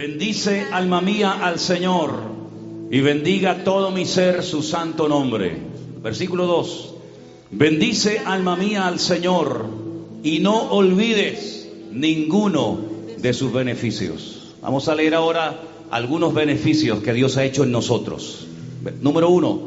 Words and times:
Bendice 0.00 0.64
alma 0.72 1.02
mía 1.02 1.40
al 1.42 1.58
Señor 1.58 2.22
y 2.90 3.02
bendiga 3.02 3.64
todo 3.64 3.90
mi 3.90 4.06
ser 4.06 4.42
su 4.42 4.62
santo 4.62 5.10
nombre. 5.10 5.58
Versículo 6.02 6.46
2. 6.46 6.94
Bendice 7.50 8.20
alma 8.20 8.56
mía 8.56 8.86
al 8.86 8.98
Señor 8.98 9.66
y 10.22 10.38
no 10.38 10.70
olvides 10.70 11.68
ninguno 11.92 12.78
de 13.18 13.34
sus 13.34 13.52
beneficios. 13.52 14.54
Vamos 14.62 14.88
a 14.88 14.94
leer 14.94 15.14
ahora 15.14 15.60
algunos 15.90 16.32
beneficios 16.32 17.02
que 17.02 17.12
Dios 17.12 17.36
ha 17.36 17.44
hecho 17.44 17.64
en 17.64 17.70
nosotros. 17.70 18.46
Número 19.02 19.28
uno, 19.28 19.60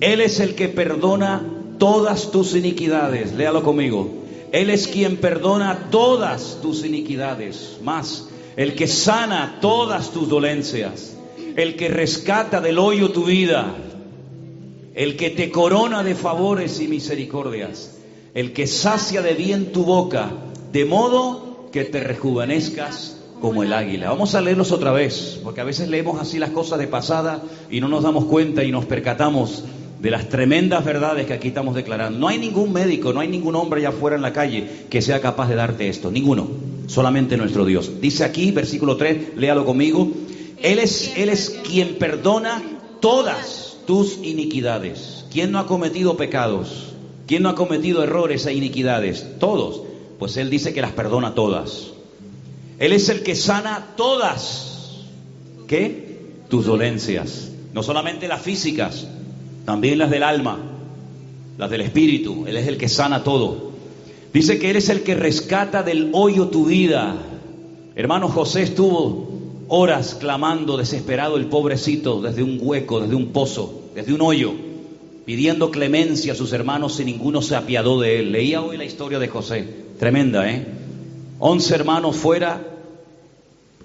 Él 0.00 0.20
es 0.20 0.40
el 0.40 0.56
que 0.56 0.68
perdona 0.68 1.42
todas 1.78 2.30
tus 2.30 2.54
iniquidades. 2.54 3.32
Léalo 3.32 3.62
conmigo. 3.62 4.10
Él 4.52 4.68
es 4.68 4.88
quien 4.88 5.16
perdona 5.16 5.88
todas 5.90 6.58
tus 6.60 6.84
iniquidades. 6.84 7.78
Más, 7.82 8.28
el 8.56 8.74
que 8.74 8.86
sana 8.86 9.58
todas 9.60 10.12
tus 10.12 10.28
dolencias. 10.28 11.16
El 11.56 11.76
que 11.76 11.88
rescata 11.88 12.60
del 12.60 12.78
hoyo 12.78 13.10
tu 13.10 13.24
vida. 13.24 13.74
El 14.94 15.16
que 15.16 15.30
te 15.30 15.50
corona 15.50 16.02
de 16.02 16.14
favores 16.14 16.80
y 16.80 16.88
misericordias. 16.88 17.98
El 18.34 18.52
que 18.52 18.66
sacia 18.66 19.22
de 19.22 19.34
bien 19.34 19.72
tu 19.72 19.84
boca. 19.84 20.30
De 20.72 20.84
modo 20.84 21.68
que 21.72 21.84
te 21.84 22.00
rejuvenezcas 22.00 23.20
como 23.40 23.62
el 23.62 23.72
águila. 23.72 24.08
Vamos 24.08 24.34
a 24.34 24.40
leerlos 24.40 24.72
otra 24.72 24.92
vez, 24.92 25.40
porque 25.42 25.60
a 25.60 25.64
veces 25.64 25.88
leemos 25.88 26.20
así 26.20 26.38
las 26.38 26.50
cosas 26.50 26.78
de 26.78 26.86
pasada 26.86 27.42
y 27.70 27.80
no 27.80 27.88
nos 27.88 28.02
damos 28.02 28.24
cuenta 28.24 28.64
y 28.64 28.72
nos 28.72 28.86
percatamos 28.86 29.64
de 30.00 30.10
las 30.10 30.28
tremendas 30.28 30.84
verdades 30.84 31.26
que 31.26 31.32
aquí 31.32 31.48
estamos 31.48 31.74
declarando. 31.74 32.18
No 32.18 32.28
hay 32.28 32.38
ningún 32.38 32.72
médico, 32.72 33.12
no 33.12 33.20
hay 33.20 33.28
ningún 33.28 33.56
hombre 33.56 33.80
allá 33.80 33.88
afuera 33.90 34.16
en 34.16 34.22
la 34.22 34.32
calle 34.32 34.86
que 34.88 35.02
sea 35.02 35.20
capaz 35.20 35.48
de 35.48 35.56
darte 35.56 35.88
esto, 35.88 36.10
ninguno, 36.10 36.46
solamente 36.86 37.36
nuestro 37.36 37.64
Dios. 37.64 38.00
Dice 38.00 38.24
aquí, 38.24 38.50
versículo 38.50 38.96
3, 38.96 39.36
léalo 39.36 39.64
conmigo, 39.64 40.08
Él 40.62 40.78
es, 40.78 41.12
Él 41.16 41.28
es 41.28 41.60
quien 41.66 41.96
perdona 41.96 42.62
todas 43.00 43.78
tus 43.86 44.18
iniquidades. 44.22 45.24
¿Quién 45.30 45.52
no 45.52 45.58
ha 45.58 45.66
cometido 45.66 46.16
pecados? 46.16 46.94
¿Quién 47.26 47.42
no 47.42 47.48
ha 47.48 47.54
cometido 47.54 48.02
errores 48.02 48.46
e 48.46 48.54
iniquidades? 48.54 49.38
Todos. 49.38 49.82
Pues 50.18 50.36
Él 50.36 50.50
dice 50.50 50.72
que 50.72 50.80
las 50.80 50.92
perdona 50.92 51.34
todas. 51.34 51.92
Él 52.78 52.92
es 52.92 53.08
el 53.08 53.22
que 53.22 53.34
sana 53.34 53.94
todas, 53.96 55.02
¿qué? 55.68 56.18
Tus 56.48 56.66
dolencias. 56.66 57.50
No 57.72 57.82
solamente 57.82 58.28
las 58.28 58.42
físicas, 58.42 59.06
también 59.64 59.98
las 59.98 60.10
del 60.10 60.22
alma, 60.22 60.58
las 61.56 61.70
del 61.70 61.82
espíritu. 61.82 62.46
Él 62.46 62.56
es 62.56 62.66
el 62.66 62.76
que 62.76 62.88
sana 62.88 63.22
todo. 63.22 63.73
Dice 64.34 64.58
que 64.58 64.68
Él 64.68 64.76
es 64.76 64.88
el 64.88 65.04
que 65.04 65.14
rescata 65.14 65.84
del 65.84 66.10
hoyo 66.12 66.48
tu 66.48 66.66
vida. 66.66 67.14
Hermano 67.94 68.28
José 68.28 68.64
estuvo 68.64 69.28
horas 69.68 70.16
clamando 70.16 70.76
desesperado 70.76 71.36
el 71.36 71.46
pobrecito 71.46 72.20
desde 72.20 72.42
un 72.42 72.58
hueco, 72.60 73.00
desde 73.00 73.14
un 73.14 73.28
pozo, 73.28 73.82
desde 73.94 74.12
un 74.12 74.20
hoyo, 74.22 74.52
pidiendo 75.24 75.70
clemencia 75.70 76.32
a 76.32 76.36
sus 76.36 76.52
hermanos 76.52 76.98
y 76.98 77.04
ninguno 77.04 77.42
se 77.42 77.54
apiadó 77.54 78.00
de 78.00 78.18
él. 78.18 78.32
Leía 78.32 78.60
hoy 78.60 78.76
la 78.76 78.84
historia 78.84 79.20
de 79.20 79.28
José. 79.28 79.68
Tremenda, 80.00 80.50
¿eh? 80.50 80.66
Once 81.38 81.72
hermanos 81.72 82.16
fuera, 82.16 82.60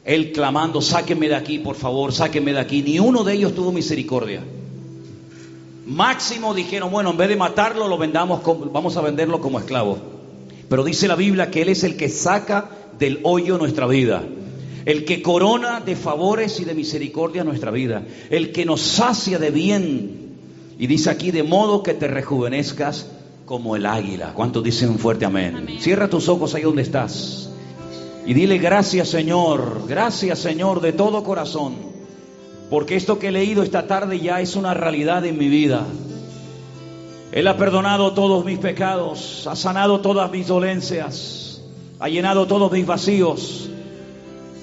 él 0.04 0.32
clamando, 0.32 0.82
sáquenme 0.82 1.30
de 1.30 1.36
aquí, 1.36 1.60
por 1.60 1.76
favor, 1.76 2.12
sáquenme 2.12 2.54
de 2.54 2.60
aquí. 2.60 2.82
Ni 2.82 2.98
uno 2.98 3.24
de 3.24 3.34
ellos 3.34 3.54
tuvo 3.54 3.72
misericordia. 3.72 4.42
Máximo 5.86 6.56
dijeron, 6.56 6.90
bueno, 6.90 7.12
en 7.12 7.18
vez 7.18 7.30
de 7.30 7.36
matarlo, 7.36 7.88
lo 7.88 8.00
vendamos, 8.00 8.42
vamos 8.74 8.98
a 8.98 9.02
venderlo 9.02 9.40
como 9.42 9.60
esclavo. 9.60 10.18
Pero 10.70 10.84
dice 10.84 11.08
la 11.08 11.16
Biblia 11.16 11.50
que 11.50 11.64
Él 11.64 11.70
es 11.70 11.84
el 11.84 11.98
que 11.98 12.10
saca 12.10 12.70
del 12.98 13.20
hoyo 13.24 13.58
nuestra 13.58 13.88
vida. 13.88 14.24
El 14.86 15.04
que 15.04 15.22
corona 15.22 15.82
de 15.82 15.96
favores 15.96 16.60
y 16.60 16.66
de 16.66 16.74
misericordia 16.74 17.44
nuestra 17.44 17.72
vida. 17.72 18.04
El 18.30 18.52
que 18.52 18.66
nos 18.66 18.82
sacia 18.82 19.40
de 19.40 19.52
bien. 19.52 20.30
Y 20.78 20.88
dice 20.88 21.10
aquí, 21.10 21.32
de 21.32 21.44
modo 21.44 21.84
que 21.84 21.94
te 21.94 22.08
rejuvenezcas 22.08 23.08
como 23.46 23.76
el 23.76 23.86
águila. 23.88 24.34
¿Cuántos 24.36 24.64
dicen 24.64 25.00
fuerte 25.00 25.26
amén? 25.26 25.68
Cierra 25.80 26.08
tus 26.08 26.30
ojos 26.30 26.54
ahí 26.54 26.62
donde 26.62 26.84
estás. 26.84 27.50
Y 28.26 28.36
dile 28.36 28.60
gracias 28.60 29.10
Señor, 29.10 29.86
gracias 29.88 30.38
Señor 30.38 30.82
de 30.82 30.94
todo 30.94 31.24
corazón. 31.24 31.74
Porque 32.70 32.96
esto 32.96 33.18
que 33.18 33.30
he 33.30 33.32
leído 33.32 33.64
esta 33.64 33.88
tarde 33.88 34.20
ya 34.20 34.40
es 34.40 34.56
una 34.56 34.76
realidad 34.76 35.26
en 35.26 35.40
mi 35.40 35.50
vida. 35.50 35.88
Él 37.32 37.48
ha 37.48 37.58
perdonado 37.58 38.14
todos 38.14 38.44
mis 38.44 38.58
pecados, 38.58 39.46
ha 39.46 39.56
sanado 39.56 40.02
todas 40.02 40.32
mis 40.32 40.48
dolencias, 40.48 41.62
ha 42.00 42.10
llenado 42.10 42.48
todos 42.48 42.72
mis 42.72 42.88
vacíos, 42.88 43.70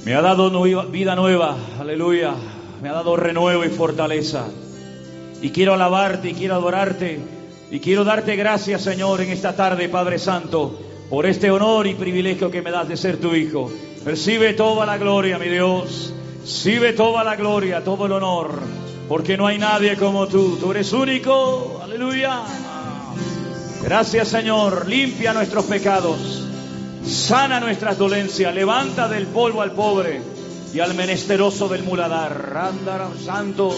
me 0.04 0.15
ha 0.15 0.21
dado 0.21 0.50
vida 0.91 1.15
nueva, 1.15 1.56
aleluya, 1.78 2.34
me 2.82 2.88
ha 2.88 2.93
dado 2.93 3.16
renuevo 3.16 3.65
y 3.65 3.69
fortaleza. 3.69 4.47
Y 5.41 5.50
quiero 5.50 5.75
alabarte 5.75 6.31
y 6.31 6.34
quiero 6.34 6.54
adorarte 6.54 7.21
y 7.71 7.78
quiero 7.81 8.04
darte 8.04 8.34
gracias, 8.37 8.83
Señor, 8.83 9.21
en 9.21 9.31
esta 9.31 9.54
tarde, 9.54 9.88
Padre 9.88 10.19
Santo, 10.19 10.78
por 11.09 11.27
este 11.27 11.50
honor 11.50 11.87
y 11.87 11.94
privilegio 11.94 12.50
que 12.50 12.62
me 12.62 12.71
das 12.71 12.88
de 12.88 12.97
ser 12.97 13.19
tu 13.19 13.34
Hijo. 13.34 13.71
Recibe 14.04 14.54
toda 14.54 14.87
la 14.87 14.98
gloria, 14.98 15.38
mi 15.38 15.48
Dios. 15.48 16.12
Recibe 16.41 16.93
toda 16.93 17.25
la 17.25 17.34
gloria, 17.34 17.83
todo 17.83 18.06
el 18.06 18.12
honor, 18.12 18.60
porque 19.09 19.37
no 19.37 19.47
hay 19.47 19.59
nadie 19.59 19.97
como 19.97 20.27
tú. 20.27 20.56
Tú 20.61 20.71
eres 20.71 20.93
único. 20.93 21.81
Aleluya. 21.83 22.43
Gracias, 23.83 24.28
Señor. 24.28 24.89
Limpia 24.89 25.33
nuestros 25.33 25.65
pecados. 25.67 26.44
Sana 27.05 27.61
nuestras 27.61 27.99
dolencias. 27.99 28.55
Levanta 28.55 29.09
del 29.09 29.27
polvo 29.27 29.62
al 29.62 29.72
pobre 29.72 30.21
y 30.75 30.81
al 30.81 30.95
menesteroso 30.95 31.69
del 31.69 31.83
muladar. 31.83 32.72
Santo. 33.25 33.75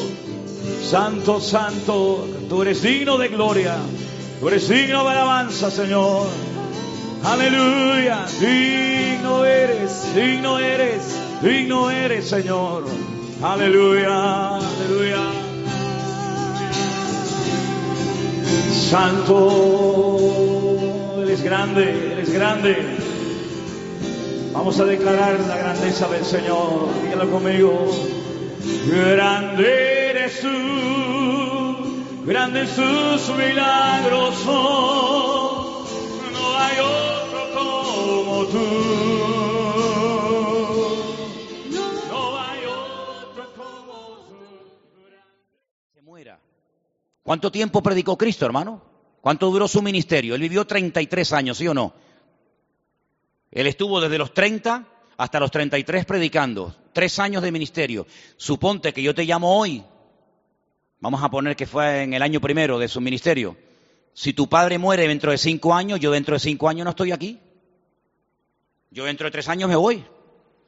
Santo, 0.82 1.40
santo, 1.40 2.26
tú 2.48 2.62
eres 2.62 2.82
digno 2.82 3.18
de 3.18 3.28
gloria, 3.28 3.76
tú 4.40 4.48
eres 4.48 4.68
digno 4.68 5.04
de 5.04 5.10
alabanza, 5.10 5.70
Señor. 5.70 6.26
Aleluya, 7.24 8.24
digno 8.40 9.44
eres, 9.44 10.14
digno 10.14 10.58
eres, 10.58 11.02
digno 11.42 11.90
eres, 11.90 12.28
Señor. 12.28 12.84
Aleluya, 13.42 14.58
aleluya. 14.88 15.22
Santo, 18.90 19.50
eres 21.22 21.42
grande, 21.42 22.12
eres 22.12 22.32
grande. 22.32 22.76
Vamos 24.52 24.80
a 24.80 24.84
declarar 24.84 25.38
la 25.40 25.56
grandeza 25.58 26.08
del 26.08 26.24
Señor. 26.24 26.88
Dígalo 27.04 27.30
conmigo. 27.30 27.90
Grande 28.86 30.10
eres 30.10 30.40
tú, 30.40 30.48
grandes 32.24 32.70
sus 32.70 33.28
milagros 33.36 34.44
no 36.32 36.58
hay 36.58 36.76
otro 36.80 37.40
como 37.54 38.44
tú. 38.46 39.17
¿Cuánto 47.28 47.52
tiempo 47.52 47.82
predicó 47.82 48.16
Cristo, 48.16 48.46
hermano? 48.46 48.80
¿Cuánto 49.20 49.50
duró 49.50 49.68
su 49.68 49.82
ministerio? 49.82 50.34
Él 50.34 50.40
vivió 50.40 50.66
33 50.66 51.34
años, 51.34 51.58
¿sí 51.58 51.68
o 51.68 51.74
no? 51.74 51.92
Él 53.50 53.66
estuvo 53.66 54.00
desde 54.00 54.16
los 54.16 54.32
30 54.32 54.88
hasta 55.18 55.38
los 55.38 55.50
33 55.50 56.06
predicando, 56.06 56.74
tres 56.94 57.18
años 57.18 57.42
de 57.42 57.52
ministerio. 57.52 58.06
Suponte 58.38 58.94
que 58.94 59.02
yo 59.02 59.14
te 59.14 59.26
llamo 59.26 59.58
hoy, 59.58 59.84
vamos 61.00 61.22
a 61.22 61.28
poner 61.28 61.54
que 61.54 61.66
fue 61.66 62.04
en 62.04 62.14
el 62.14 62.22
año 62.22 62.40
primero 62.40 62.78
de 62.78 62.88
su 62.88 62.98
ministerio. 63.02 63.58
Si 64.14 64.32
tu 64.32 64.48
padre 64.48 64.78
muere 64.78 65.06
dentro 65.06 65.30
de 65.30 65.36
cinco 65.36 65.74
años, 65.74 66.00
yo 66.00 66.10
dentro 66.12 66.34
de 66.34 66.40
cinco 66.40 66.66
años 66.66 66.86
no 66.86 66.92
estoy 66.92 67.12
aquí. 67.12 67.38
Yo 68.90 69.04
dentro 69.04 69.26
de 69.26 69.32
tres 69.32 69.50
años 69.50 69.68
me 69.68 69.76
voy. 69.76 70.02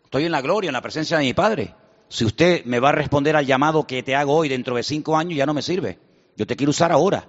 Estoy 0.05 0.26
en 0.26 0.32
la 0.32 0.43
gloria, 0.43 0.69
en 0.69 0.75
la 0.75 0.82
presencia 0.82 1.17
de 1.17 1.25
mi 1.25 1.32
padre. 1.32 1.75
Si 2.11 2.26
usted 2.26 2.67
me 2.67 2.81
va 2.81 2.90
a 2.90 2.93
responder 2.93 3.35
al 3.35 3.46
llamado 3.46 3.87
que 3.87 4.02
te 4.02 4.14
hago 4.14 4.35
hoy 4.37 4.50
dentro 4.50 4.76
de 4.76 4.82
cinco 4.82 5.17
años, 5.17 5.38
ya 5.38 5.46
no 5.46 5.55
me 5.55 5.62
sirve. 5.62 6.10
Yo 6.40 6.46
te 6.46 6.56
quiero 6.56 6.70
usar 6.70 6.90
ahora. 6.90 7.28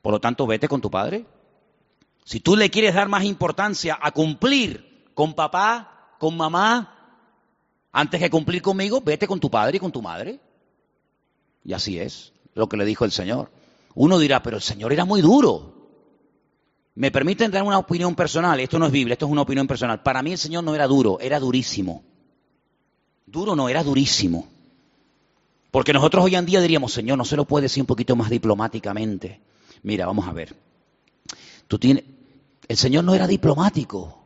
Por 0.00 0.12
lo 0.12 0.20
tanto, 0.20 0.46
vete 0.46 0.68
con 0.68 0.80
tu 0.80 0.88
padre. 0.88 1.26
Si 2.24 2.38
tú 2.38 2.54
le 2.54 2.70
quieres 2.70 2.94
dar 2.94 3.08
más 3.08 3.24
importancia 3.24 3.98
a 4.00 4.12
cumplir 4.12 5.10
con 5.14 5.34
papá, 5.34 6.14
con 6.20 6.36
mamá, 6.36 7.18
antes 7.90 8.20
que 8.20 8.30
cumplir 8.30 8.62
conmigo, 8.62 9.00
vete 9.00 9.26
con 9.26 9.40
tu 9.40 9.50
padre 9.50 9.78
y 9.78 9.80
con 9.80 9.90
tu 9.90 10.00
madre. 10.00 10.38
Y 11.64 11.72
así 11.72 11.98
es 11.98 12.32
lo 12.54 12.68
que 12.68 12.76
le 12.76 12.84
dijo 12.84 13.04
el 13.04 13.10
Señor. 13.10 13.50
Uno 13.96 14.20
dirá, 14.20 14.40
pero 14.40 14.54
el 14.54 14.62
Señor 14.62 14.92
era 14.92 15.04
muy 15.04 15.20
duro. 15.20 15.88
Me 16.94 17.10
permiten 17.10 17.50
dar 17.50 17.64
una 17.64 17.78
opinión 17.78 18.14
personal, 18.14 18.60
esto 18.60 18.78
no 18.78 18.86
es 18.86 18.92
Biblia, 18.92 19.14
esto 19.14 19.26
es 19.26 19.32
una 19.32 19.42
opinión 19.42 19.66
personal. 19.66 20.04
Para 20.04 20.22
mí 20.22 20.30
el 20.30 20.38
Señor 20.38 20.62
no 20.62 20.72
era 20.72 20.86
duro, 20.86 21.18
era 21.18 21.40
durísimo. 21.40 22.04
Duro 23.26 23.56
no, 23.56 23.68
era 23.68 23.82
durísimo. 23.82 24.53
Porque 25.74 25.92
nosotros 25.92 26.24
hoy 26.24 26.36
en 26.36 26.46
día 26.46 26.60
diríamos, 26.60 26.92
Señor, 26.92 27.18
no 27.18 27.24
se 27.24 27.34
lo 27.34 27.46
puede 27.46 27.64
decir 27.64 27.82
un 27.82 27.88
poquito 27.88 28.14
más 28.14 28.30
diplomáticamente. 28.30 29.40
Mira, 29.82 30.06
vamos 30.06 30.28
a 30.28 30.32
ver. 30.32 30.54
Tú 31.66 31.80
tienes, 31.80 32.04
el 32.68 32.76
Señor 32.76 33.02
no 33.02 33.12
era 33.12 33.26
diplomático. 33.26 34.24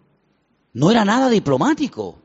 No 0.75 0.91
era 0.91 1.07
nada 1.07 1.31
diplomático. 1.31 2.21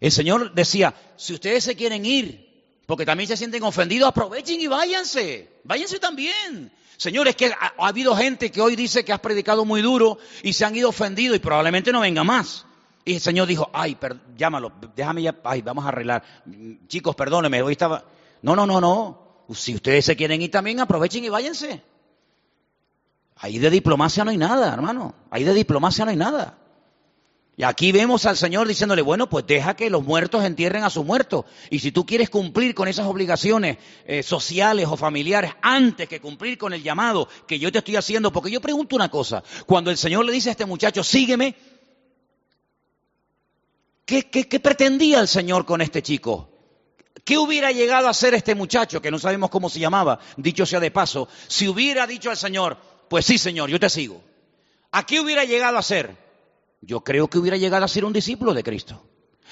El 0.00 0.10
Señor 0.10 0.52
decía, 0.54 0.92
si 1.16 1.34
ustedes 1.34 1.62
se 1.62 1.76
quieren 1.76 2.04
ir, 2.04 2.82
porque 2.84 3.06
también 3.06 3.28
se 3.28 3.36
sienten 3.36 3.62
ofendidos, 3.62 4.08
aprovechen 4.08 4.60
y 4.60 4.66
váyanse, 4.66 5.60
váyanse 5.62 6.00
también. 6.00 6.72
Señores, 6.96 7.36
que 7.36 7.46
ha, 7.46 7.74
ha, 7.78 7.86
habido 7.86 8.16
gente 8.16 8.50
que 8.50 8.60
hoy 8.60 8.74
dice 8.74 9.04
que 9.04 9.12
has 9.12 9.20
predicado 9.20 9.64
muy 9.64 9.82
duro 9.82 10.18
y 10.42 10.54
se 10.54 10.64
han 10.64 10.74
ido 10.74 10.88
ofendidos 10.88 11.36
y 11.36 11.38
probablemente 11.38 11.92
no 11.92 12.00
venga 12.00 12.24
más. 12.24 12.66
Y 13.04 13.14
el 13.14 13.20
Señor 13.20 13.48
dijo, 13.48 13.68
ay, 13.72 13.96
per, 13.96 14.16
llámalo, 14.36 14.72
déjame 14.94 15.22
ya, 15.22 15.36
ay, 15.44 15.62
vamos 15.62 15.84
a 15.84 15.88
arreglar. 15.88 16.22
Chicos, 16.86 17.16
perdónenme, 17.16 17.62
hoy 17.62 17.72
estaba... 17.72 18.04
No, 18.42 18.54
no, 18.54 18.66
no, 18.66 18.80
no. 18.80 19.44
Si 19.54 19.74
ustedes 19.74 20.04
se 20.04 20.16
quieren 20.16 20.40
ir 20.40 20.50
también, 20.50 20.80
aprovechen 20.80 21.24
y 21.24 21.28
váyanse. 21.28 21.82
Ahí 23.36 23.58
de 23.58 23.70
diplomacia 23.70 24.24
no 24.24 24.30
hay 24.30 24.36
nada, 24.36 24.72
hermano. 24.72 25.14
Ahí 25.30 25.42
de 25.44 25.54
diplomacia 25.54 26.04
no 26.04 26.12
hay 26.12 26.16
nada. 26.16 26.58
Y 27.54 27.64
aquí 27.64 27.92
vemos 27.92 28.24
al 28.24 28.36
Señor 28.36 28.66
diciéndole, 28.66 29.02
bueno, 29.02 29.28
pues 29.28 29.46
deja 29.46 29.74
que 29.74 29.90
los 29.90 30.02
muertos 30.02 30.42
entierren 30.44 30.84
a 30.84 30.90
sus 30.90 31.04
muertos. 31.04 31.44
Y 31.68 31.80
si 31.80 31.92
tú 31.92 32.06
quieres 32.06 32.30
cumplir 32.30 32.74
con 32.74 32.88
esas 32.88 33.06
obligaciones 33.06 33.76
eh, 34.06 34.22
sociales 34.22 34.86
o 34.88 34.96
familiares 34.96 35.52
antes 35.60 36.08
que 36.08 36.20
cumplir 36.20 36.56
con 36.56 36.72
el 36.72 36.82
llamado 36.82 37.28
que 37.46 37.58
yo 37.58 37.70
te 37.70 37.78
estoy 37.78 37.96
haciendo, 37.96 38.32
porque 38.32 38.50
yo 38.50 38.60
pregunto 38.62 38.96
una 38.96 39.10
cosa, 39.10 39.44
cuando 39.66 39.90
el 39.90 39.98
Señor 39.98 40.24
le 40.24 40.32
dice 40.32 40.48
a 40.48 40.52
este 40.52 40.64
muchacho, 40.64 41.04
sígueme, 41.04 41.54
¿qué, 44.20 44.60
pretendía 44.60 45.20
el 45.20 45.28
Señor 45.28 45.64
con 45.64 45.80
este 45.80 46.02
chico? 46.02 46.48
¿Qué 47.24 47.38
hubiera 47.38 47.70
llegado 47.70 48.08
a 48.08 48.14
ser 48.14 48.34
este 48.34 48.54
muchacho, 48.54 49.00
que 49.00 49.10
no 49.10 49.18
sabemos 49.18 49.50
cómo 49.50 49.68
se 49.68 49.80
llamaba, 49.80 50.18
dicho 50.36 50.66
sea 50.66 50.80
de 50.80 50.90
paso, 50.90 51.28
si 51.46 51.68
hubiera 51.68 52.06
dicho 52.06 52.30
al 52.30 52.36
Señor, 52.36 52.76
pues 53.08 53.24
sí, 53.26 53.38
Señor, 53.38 53.70
yo 53.70 53.78
te 53.78 53.88
sigo? 53.88 54.22
¿A 54.90 55.06
qué 55.06 55.20
hubiera 55.20 55.44
llegado 55.44 55.78
a 55.78 55.82
ser? 55.82 56.22
yo 56.82 57.02
creo 57.02 57.28
que 57.28 57.38
hubiera 57.38 57.56
llegado 57.56 57.84
a 57.84 57.88
ser 57.88 58.04
un 58.04 58.12
discípulo 58.12 58.52
de 58.52 58.62
Cristo. 58.62 59.02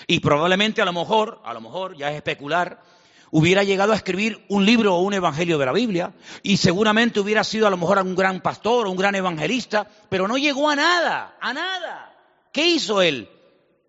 Y 0.07 0.21
probablemente 0.21 0.83
a 0.83 0.85
lo 0.85 0.93
mejor, 0.93 1.41
a 1.45 1.55
lo 1.55 1.61
mejor, 1.61 1.97
ya 1.97 2.11
es 2.11 2.17
especular, 2.17 2.83
hubiera 3.31 3.63
llegado 3.63 3.93
a 3.93 3.97
escribir 3.97 4.45
un 4.49 4.67
libro 4.67 4.97
o 4.97 5.03
un 5.03 5.15
evangelio 5.15 5.57
de 5.57 5.67
la 5.67 5.73
Biblia 5.73 6.13
y 6.43 6.57
seguramente 6.57 7.21
hubiera 7.21 7.45
sido 7.45 7.67
a 7.67 7.71
lo 7.71 7.77
mejor 7.77 7.99
un 7.99 8.17
gran 8.17 8.41
pastor 8.41 8.87
o 8.87 8.91
un 8.91 8.97
gran 8.97 9.15
evangelista, 9.15 9.89
pero 10.09 10.27
no 10.27 10.37
llegó 10.37 10.69
a 10.69 10.77
nada, 10.77 11.37
a 11.41 11.53
nada. 11.53 12.17
¿Qué 12.53 12.67
hizo 12.67 13.01
él? 13.01 13.31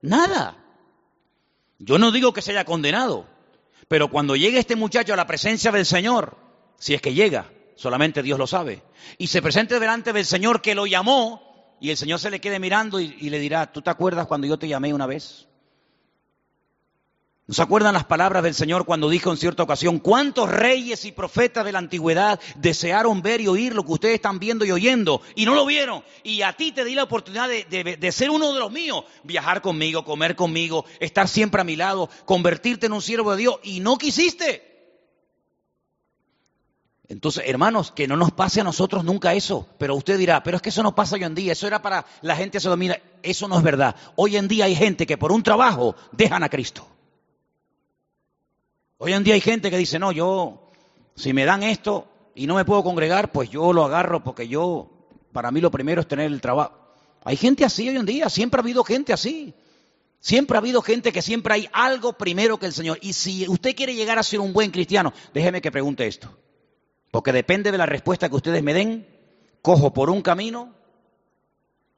Nada. 0.02 0.61
Yo 1.84 1.98
no 1.98 2.12
digo 2.12 2.32
que 2.32 2.44
se 2.44 2.52
haya 2.52 2.64
condenado, 2.64 3.26
pero 3.88 4.10
cuando 4.10 4.36
llegue 4.36 4.60
este 4.60 4.76
muchacho 4.76 5.14
a 5.14 5.18
la 5.18 5.26
presencia 5.26 5.72
del 5.72 5.88
Señor, 5.88 6.38
si 6.78 6.94
es 6.94 7.02
que 7.02 7.16
llega, 7.16 7.52
solamente 7.76 8.22
Dios 8.22 8.38
lo 8.38 8.46
sabe, 8.46 8.84
y 9.18 9.28
se 9.28 9.42
presente 9.42 9.80
delante 9.80 10.14
del 10.14 10.26
Señor 10.26 10.62
que 10.62 10.76
lo 10.76 10.86
llamó, 10.86 11.76
y 11.82 11.90
el 11.90 11.98
Señor 11.98 12.20
se 12.20 12.30
le 12.30 12.40
quede 12.40 12.60
mirando 12.60 13.00
y, 13.00 13.16
y, 13.20 13.32
le 13.32 13.40
dirá, 13.40 13.72
¿tú 13.72 13.82
te 13.82 13.90
acuerdas 13.90 14.28
cuando 14.28 14.46
yo 14.46 14.60
te 14.60 14.68
llamé 14.68 14.94
una 14.94 15.08
vez? 15.08 15.48
¿No 17.52 17.56
se 17.56 17.64
acuerdan 17.64 17.94
las 17.94 18.06
palabras 18.06 18.44
del 18.44 18.54
Señor 18.54 18.86
cuando 18.86 19.10
dijo 19.10 19.30
en 19.30 19.36
cierta 19.36 19.62
ocasión, 19.64 20.00
cuántos 20.00 20.50
reyes 20.50 21.04
y 21.04 21.12
profetas 21.12 21.66
de 21.66 21.74
la 21.74 21.80
antigüedad 21.80 22.40
desearon 22.56 23.22
ver 23.22 23.42
y 23.42 23.50
oír 23.50 23.76
lo 23.76 23.84
que 23.84 23.92
ustedes 23.92 24.16
están 24.16 24.40
viendo 24.40 24.64
y 24.64 24.72
oyendo 24.72 25.22
y 25.36 25.46
no 25.46 25.54
lo 25.54 25.66
vieron? 25.66 26.02
Y 26.24 26.44
a 26.44 26.54
ti 26.54 26.72
te 26.72 26.86
di 26.86 26.96
la 26.96 27.04
oportunidad 27.04 27.50
de, 27.50 28.12
ser 28.14 28.30
uno 28.30 28.54
de 28.54 28.60
los 28.62 28.72
míos, 28.72 29.04
viajar 29.26 29.62
conmigo, 29.62 30.06
comer 30.06 30.38
conmigo, 30.38 30.86
estar 31.02 31.28
siempre 31.28 31.60
a 31.60 31.66
mi 31.66 31.76
lado, 31.76 32.10
convertirte 32.24 32.86
en 32.86 32.94
un 32.94 33.02
siervo 33.02 33.32
de 33.32 33.38
Dios 33.40 33.60
y 33.64 33.82
no 33.82 33.98
quisiste. 33.98 34.96
Entonces, 37.10 37.44
hermanos, 37.46 37.92
que 37.92 38.08
no 38.08 38.16
nos 38.16 38.32
pase 38.32 38.62
a 38.62 38.64
nosotros 38.64 39.04
nunca 39.04 39.34
eso. 39.34 39.68
Pero 39.78 39.98
usted 39.98 40.18
dirá, 40.18 40.42
pero 40.42 40.56
es 40.56 40.64
que 40.64 40.70
eso 40.70 40.84
no 40.84 40.96
pasa 40.96 41.18
hoy 41.18 41.26
en 41.26 41.36
día. 41.36 41.52
Eso 41.52 41.68
era 41.68 41.82
para 41.82 42.06
la 42.22 42.38
gente 42.38 42.62
se 42.62 42.70
domina. 42.70 42.98
Eso 43.22 43.50
no 43.50 43.58
es 43.58 43.64
verdad. 43.64 43.98
Hoy 44.16 44.38
en 44.38 44.48
día 44.48 44.64
hay 44.64 44.76
gente 44.78 45.06
que 45.06 45.18
por 45.18 45.34
un 45.34 45.44
trabajo 45.44 45.98
dejan 46.14 46.44
a 46.44 46.50
Cristo. 46.50 46.88
Hoy 49.04 49.14
en 49.14 49.24
día 49.24 49.34
hay 49.34 49.42
gente 49.42 49.72
que 49.72 49.78
dice, 49.78 49.98
no, 49.98 50.12
yo, 50.12 50.62
si 51.16 51.34
me 51.34 51.44
dan 51.44 51.64
esto 51.64 52.08
y 52.36 52.46
no 52.46 52.54
me 52.54 52.66
puedo 52.66 52.84
congregar, 52.84 53.32
pues 53.32 53.50
yo 53.50 53.74
lo 53.74 53.84
agarro 53.84 54.24
porque 54.24 54.48
yo, 54.48 54.92
para 55.32 55.50
mí 55.50 55.60
lo 55.60 55.72
primero 55.72 56.02
es 56.02 56.08
tener 56.08 56.28
el 56.28 56.40
trabajo. 56.40 56.76
Hay 57.24 57.36
gente 57.36 57.66
así 57.66 57.90
hoy 57.90 57.96
en 57.96 58.06
día. 58.06 58.30
Siempre 58.30 58.60
ha 58.60 58.62
habido 58.62 58.84
gente 58.84 59.12
así. 59.12 59.56
Siempre 60.20 60.56
ha 60.56 60.60
habido 60.60 60.84
gente 60.84 61.12
que 61.12 61.24
siempre 61.24 61.56
hay 61.56 61.70
algo 61.74 62.14
primero 62.14 62.60
que 62.60 62.68
el 62.68 62.74
Señor. 62.74 63.00
Y 63.02 63.14
si 63.14 63.50
usted 63.50 63.76
quiere 63.76 63.96
llegar 63.96 64.20
a 64.20 64.24
ser 64.24 64.40
un 64.40 64.54
buen 64.54 64.70
cristiano, 64.70 65.14
déjeme 65.34 65.64
que 65.64 65.72
pregunte 65.72 66.06
esto. 66.06 66.38
Porque 67.10 67.34
depende 67.34 67.72
de 67.72 67.80
la 67.80 67.88
respuesta 67.88 68.30
que 68.30 68.36
ustedes 68.36 68.62
me 68.62 68.76
den, 68.76 69.08
cojo 69.64 69.94
por 69.94 70.12
un 70.12 70.22
camino 70.22 70.76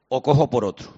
o 0.08 0.22
cojo 0.22 0.48
por 0.48 0.64
otro. 0.64 0.88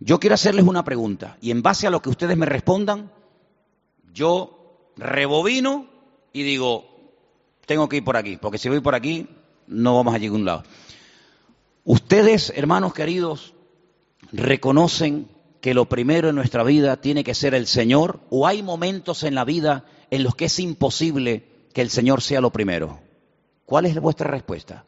Yo 0.00 0.18
quiero 0.18 0.34
hacerles 0.34 0.64
una 0.64 0.82
pregunta 0.82 1.38
y 1.40 1.52
en 1.52 1.62
base 1.62 1.86
a 1.86 1.90
lo 1.90 2.02
que 2.02 2.10
ustedes 2.10 2.36
me 2.36 2.46
respondan, 2.46 3.12
yo 4.16 4.92
rebobino 4.96 5.86
y 6.32 6.42
digo, 6.42 6.86
tengo 7.66 7.88
que 7.88 7.98
ir 7.98 8.04
por 8.04 8.16
aquí, 8.16 8.38
porque 8.38 8.58
si 8.58 8.70
voy 8.70 8.80
por 8.80 8.94
aquí 8.94 9.28
no 9.66 9.94
vamos 9.96 10.14
a 10.14 10.18
llegar 10.18 10.34
a 10.34 10.38
un 10.38 10.44
lado. 10.46 10.62
Ustedes, 11.84 12.52
hermanos 12.56 12.94
queridos, 12.94 13.52
reconocen 14.32 15.28
que 15.60 15.74
lo 15.74 15.84
primero 15.84 16.30
en 16.30 16.34
nuestra 16.34 16.62
vida 16.62 16.96
tiene 16.96 17.24
que 17.24 17.34
ser 17.34 17.54
el 17.54 17.66
Señor 17.66 18.20
o 18.30 18.46
hay 18.46 18.62
momentos 18.62 19.22
en 19.22 19.34
la 19.34 19.44
vida 19.44 19.84
en 20.10 20.22
los 20.22 20.34
que 20.34 20.46
es 20.46 20.58
imposible 20.60 21.44
que 21.74 21.82
el 21.82 21.90
Señor 21.90 22.22
sea 22.22 22.40
lo 22.40 22.50
primero? 22.50 23.00
¿Cuál 23.66 23.84
es 23.84 24.00
vuestra 24.00 24.30
respuesta? 24.30 24.86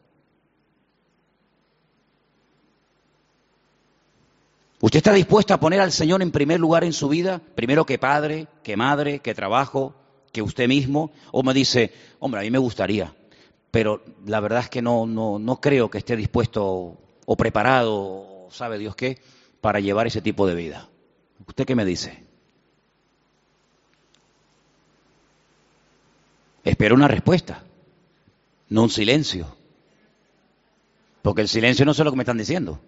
¿Usted 4.81 4.97
está 4.97 5.13
dispuesto 5.13 5.53
a 5.53 5.59
poner 5.59 5.81
al 5.81 5.91
Señor 5.91 6.21
en 6.21 6.31
primer 6.31 6.59
lugar 6.59 6.85
en 6.85 6.93
su 6.93 7.09
vida? 7.09 7.41
Primero 7.55 7.85
que 7.85 7.99
padre, 7.99 8.47
que 8.63 8.77
madre, 8.77 9.19
que 9.19 9.35
trabajo, 9.35 9.93
que 10.31 10.41
usted 10.41 10.69
mismo. 10.69 11.11
O 11.31 11.43
me 11.43 11.53
dice, 11.53 11.91
hombre, 12.19 12.39
a 12.39 12.43
mí 12.43 12.51
me 12.51 12.59
gustaría, 12.59 13.13
pero 13.71 14.01
la 14.25 14.39
verdad 14.39 14.61
es 14.61 14.69
que 14.69 14.81
no, 14.81 15.05
no, 15.05 15.37
no 15.37 15.59
creo 15.59 15.89
que 15.89 15.97
esté 15.97 16.15
dispuesto 16.15 16.97
o 17.25 17.35
preparado, 17.35 18.47
sabe 18.51 18.77
Dios 18.77 18.95
qué, 18.95 19.19
para 19.59 19.81
llevar 19.81 20.07
ese 20.07 20.21
tipo 20.21 20.47
de 20.47 20.55
vida. 20.55 20.89
¿Usted 21.45 21.65
qué 21.65 21.75
me 21.75 21.83
dice? 21.83 22.23
Espero 26.63 26.95
una 26.95 27.07
respuesta, 27.09 27.63
no 28.69 28.83
un 28.83 28.89
silencio. 28.89 29.57
Porque 31.21 31.41
el 31.41 31.49
silencio 31.49 31.85
no 31.85 31.93
sé 31.93 32.05
lo 32.05 32.11
que 32.11 32.17
me 32.17 32.23
están 32.23 32.37
diciendo. 32.37 32.79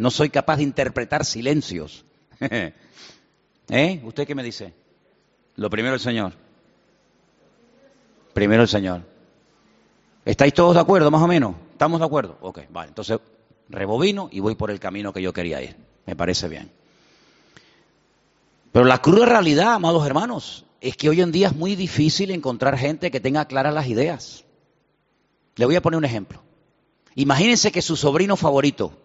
No 0.00 0.10
soy 0.10 0.30
capaz 0.30 0.56
de 0.56 0.62
interpretar 0.62 1.26
silencios. 1.26 2.06
¿Eh? 2.40 4.00
¿Usted 4.02 4.26
qué 4.26 4.34
me 4.34 4.42
dice? 4.42 4.72
Lo 5.56 5.68
primero 5.68 5.92
el 5.92 6.00
Señor. 6.00 6.32
Primero 8.32 8.62
el 8.62 8.68
Señor. 8.68 9.02
¿Estáis 10.24 10.54
todos 10.54 10.74
de 10.74 10.80
acuerdo, 10.80 11.10
más 11.10 11.20
o 11.20 11.26
menos? 11.26 11.54
¿Estamos 11.72 12.00
de 12.00 12.06
acuerdo? 12.06 12.38
Ok, 12.40 12.60
vale. 12.70 12.88
Entonces 12.88 13.18
rebobino 13.68 14.30
y 14.32 14.40
voy 14.40 14.54
por 14.54 14.70
el 14.70 14.80
camino 14.80 15.12
que 15.12 15.20
yo 15.20 15.34
quería 15.34 15.60
ir. 15.62 15.76
Me 16.06 16.16
parece 16.16 16.48
bien. 16.48 16.70
Pero 18.72 18.86
la 18.86 19.02
cruda 19.02 19.26
realidad, 19.26 19.74
amados 19.74 20.06
hermanos, 20.06 20.64
es 20.80 20.96
que 20.96 21.10
hoy 21.10 21.20
en 21.20 21.30
día 21.30 21.48
es 21.48 21.54
muy 21.54 21.76
difícil 21.76 22.30
encontrar 22.30 22.78
gente 22.78 23.10
que 23.10 23.20
tenga 23.20 23.44
claras 23.44 23.74
las 23.74 23.86
ideas. 23.86 24.46
Le 25.56 25.66
voy 25.66 25.76
a 25.76 25.82
poner 25.82 25.98
un 25.98 26.06
ejemplo. 26.06 26.40
Imagínense 27.16 27.70
que 27.70 27.82
su 27.82 27.96
sobrino 27.96 28.38
favorito, 28.38 28.96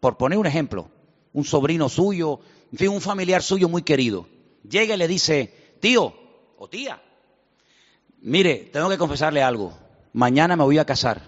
por 0.00 0.16
poner 0.16 0.38
un 0.38 0.46
ejemplo, 0.46 0.88
un 1.32 1.44
sobrino 1.44 1.88
suyo, 1.88 2.40
en 2.72 2.78
fin, 2.78 2.88
un 2.88 3.00
familiar 3.00 3.42
suyo 3.42 3.68
muy 3.68 3.82
querido, 3.82 4.26
llega 4.68 4.94
y 4.94 4.98
le 4.98 5.06
dice, 5.06 5.76
tío 5.80 6.14
o 6.58 6.68
tía, 6.68 7.00
mire, 8.22 8.70
tengo 8.72 8.88
que 8.88 8.98
confesarle 8.98 9.42
algo, 9.42 9.72
mañana 10.12 10.56
me 10.56 10.64
voy 10.64 10.78
a 10.78 10.86
casar. 10.86 11.20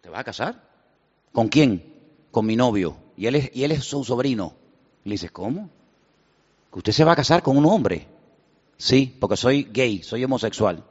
¿Te 0.00 0.08
vas 0.08 0.20
a 0.20 0.24
casar? 0.24 0.62
¿Con 1.32 1.48
quién? 1.48 1.94
Con 2.30 2.46
mi 2.46 2.56
novio. 2.56 2.96
Y 3.16 3.26
él 3.26 3.36
es, 3.36 3.50
y 3.54 3.64
él 3.64 3.72
es 3.72 3.84
su 3.84 4.02
sobrino. 4.04 4.54
le 5.04 5.12
dice, 5.12 5.28
¿cómo? 5.28 5.68
¿Que 6.72 6.78
usted 6.78 6.92
se 6.92 7.04
va 7.04 7.12
a 7.12 7.16
casar 7.16 7.42
con 7.42 7.56
un 7.56 7.66
hombre? 7.66 8.06
Sí, 8.78 9.14
porque 9.20 9.36
soy 9.36 9.64
gay, 9.64 10.02
soy 10.02 10.24
homosexual. 10.24 10.84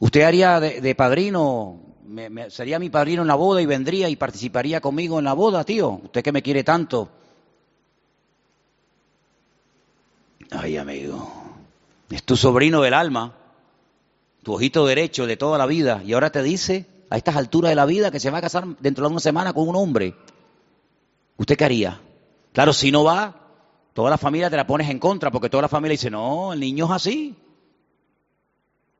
¿Usted 0.00 0.22
haría 0.22 0.58
de 0.60 0.94
padrino, 0.94 1.87
me, 2.08 2.50
sería 2.50 2.78
mi 2.78 2.88
padrino 2.88 3.22
en 3.22 3.28
la 3.28 3.34
boda 3.34 3.60
y 3.60 3.66
vendría 3.66 4.08
y 4.08 4.16
participaría 4.16 4.80
conmigo 4.80 5.18
en 5.18 5.26
la 5.26 5.34
boda, 5.34 5.64
tío? 5.64 6.00
¿Usted 6.04 6.22
que 6.22 6.32
me 6.32 6.42
quiere 6.42 6.64
tanto? 6.64 7.08
Ay, 10.50 10.78
amigo, 10.78 11.30
es 12.10 12.22
tu 12.22 12.36
sobrino 12.36 12.80
del 12.80 12.94
alma, 12.94 13.34
tu 14.42 14.54
ojito 14.54 14.86
derecho 14.86 15.26
de 15.26 15.36
toda 15.36 15.58
la 15.58 15.66
vida, 15.66 16.02
y 16.04 16.14
ahora 16.14 16.30
te 16.30 16.42
dice, 16.42 16.86
a 17.10 17.18
estas 17.18 17.36
alturas 17.36 17.70
de 17.70 17.76
la 17.76 17.84
vida, 17.84 18.10
que 18.10 18.20
se 18.20 18.30
va 18.30 18.38
a 18.38 18.42
casar 18.42 18.66
dentro 18.80 19.06
de 19.06 19.12
una 19.12 19.20
semana 19.20 19.52
con 19.52 19.68
un 19.68 19.76
hombre. 19.76 20.14
¿Usted 21.36 21.56
qué 21.56 21.64
haría? 21.64 22.00
Claro, 22.54 22.72
si 22.72 22.90
no 22.90 23.04
va, 23.04 23.34
toda 23.92 24.08
la 24.08 24.18
familia 24.18 24.48
te 24.48 24.56
la 24.56 24.66
pones 24.66 24.88
en 24.88 24.98
contra, 24.98 25.30
porque 25.30 25.50
toda 25.50 25.62
la 25.62 25.68
familia 25.68 25.92
dice, 25.92 26.10
no, 26.10 26.54
el 26.54 26.60
niño 26.60 26.86
es 26.86 26.90
así. 26.92 27.36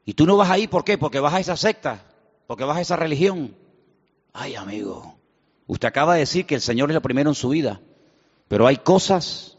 Y 0.05 0.13
tú 0.13 0.27
no 0.27 0.37
vas 0.37 0.51
ahí, 0.51 0.69
¿por 0.69 0.85
qué? 0.85 0.99
Porque 0.99 1.21
vas 1.21 1.33
a 1.33 1.41
esa 1.41 1.57
secta, 1.57 2.05
porque 2.49 2.65
vas 2.65 2.79
a 2.79 2.81
esa 2.81 2.97
religión. 2.97 3.55
Ay, 4.33 4.57
amigo, 4.57 5.15
Usted 5.69 5.87
acaba 5.87 6.15
de 6.15 6.21
decir 6.21 6.47
que 6.47 6.55
el 6.55 6.63
Señor 6.63 6.91
es 6.91 6.95
lo 6.95 7.03
primero 7.03 7.29
en 7.29 7.35
su 7.35 7.51
vida, 7.51 7.83
pero 8.49 8.67
hay 8.67 8.79
cosas 8.79 9.59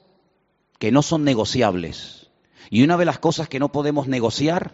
que 0.79 0.91
no 0.91 1.03
son 1.03 1.23
negociables. 1.23 2.31
Y 2.71 2.83
una 2.83 2.97
de 2.97 3.05
las 3.05 3.19
cosas 3.19 3.47
que 3.47 3.59
no 3.59 3.71
podemos 3.71 4.07
negociar 4.07 4.73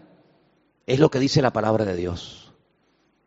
es 0.88 1.00
lo 1.00 1.12
que 1.12 1.20
dice 1.20 1.42
la 1.42 1.52
palabra 1.52 1.84
de 1.84 1.98
Dios. 1.98 2.54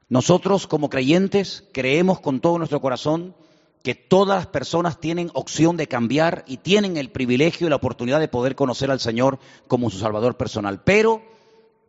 Nosotros 0.09 0.67
como 0.67 0.89
creyentes 0.89 1.65
creemos 1.73 2.21
con 2.21 2.41
todo 2.41 2.57
nuestro 2.57 2.81
corazón 2.81 3.35
que 3.83 3.95
todas 3.95 4.39
las 4.39 4.47
personas 4.47 4.99
tienen 4.99 5.31
opción 5.35 5.77
de 5.77 5.87
cambiar 5.87 6.45
y 6.47 6.57
tienen 6.57 6.97
el 6.97 7.11
privilegio 7.11 7.67
y 7.67 7.71
la 7.71 7.77
oportunidad 7.77 8.21
de 8.21 8.29
poder 8.29 8.55
conocer 8.55 8.91
al 8.91 9.01
Señor 9.01 9.39
como 9.67 9.91
su 9.91 9.99
Salvador 9.99 10.39
personal. 10.39 10.83
Pero 10.83 11.23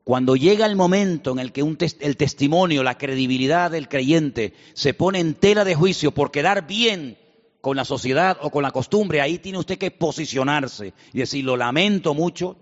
cuando 0.09 0.35
llega 0.35 0.65
el 0.65 0.75
momento 0.75 1.33
en 1.33 1.37
el 1.37 1.51
que 1.51 1.61
el 1.61 2.17
testimonio, 2.17 2.81
la 2.81 2.97
credibilidad 2.97 3.69
del 3.69 3.87
creyente 3.87 4.55
se 4.73 4.95
pone 4.95 5.19
en 5.19 5.35
tela 5.35 5.63
de 5.63 5.75
juicio 5.75 6.09
por 6.09 6.31
quedar 6.31 6.65
bien 6.65 7.15
con 7.61 7.77
la 7.77 7.85
sociedad 7.85 8.35
o 8.41 8.49
con 8.49 8.63
la 8.63 8.71
costumbre, 8.71 9.21
ahí 9.21 9.37
tiene 9.37 9.59
usted 9.59 9.77
que 9.77 9.91
posicionarse 9.91 10.95
y 11.13 11.19
decir, 11.19 11.45
lo 11.45 11.55
lamento 11.55 12.15
mucho, 12.15 12.57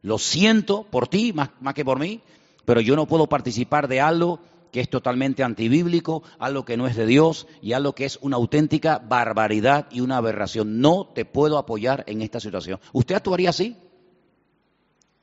lo 0.00 0.18
siento 0.18 0.82
por 0.82 1.06
ti 1.06 1.32
más, 1.32 1.50
más 1.60 1.74
que 1.74 1.84
por 1.84 2.00
mí, 2.00 2.20
pero 2.64 2.80
yo 2.80 2.96
no 2.96 3.06
puedo 3.06 3.28
participar 3.28 3.86
de 3.86 4.00
algo 4.00 4.40
que 4.72 4.80
es 4.80 4.90
totalmente 4.90 5.44
antibíblico, 5.44 6.24
algo 6.40 6.64
que 6.64 6.76
no 6.76 6.88
es 6.88 6.96
de 6.96 7.06
Dios 7.06 7.46
y 7.60 7.74
algo 7.74 7.94
que 7.94 8.06
es 8.06 8.18
una 8.22 8.38
auténtica 8.38 8.98
barbaridad 8.98 9.86
y 9.92 10.00
una 10.00 10.16
aberración. 10.16 10.80
No 10.80 11.12
te 11.14 11.26
puedo 11.26 11.58
apoyar 11.58 12.02
en 12.08 12.22
esta 12.22 12.40
situación. 12.40 12.80
¿Usted 12.92 13.14
actuaría 13.14 13.50
así? 13.50 13.76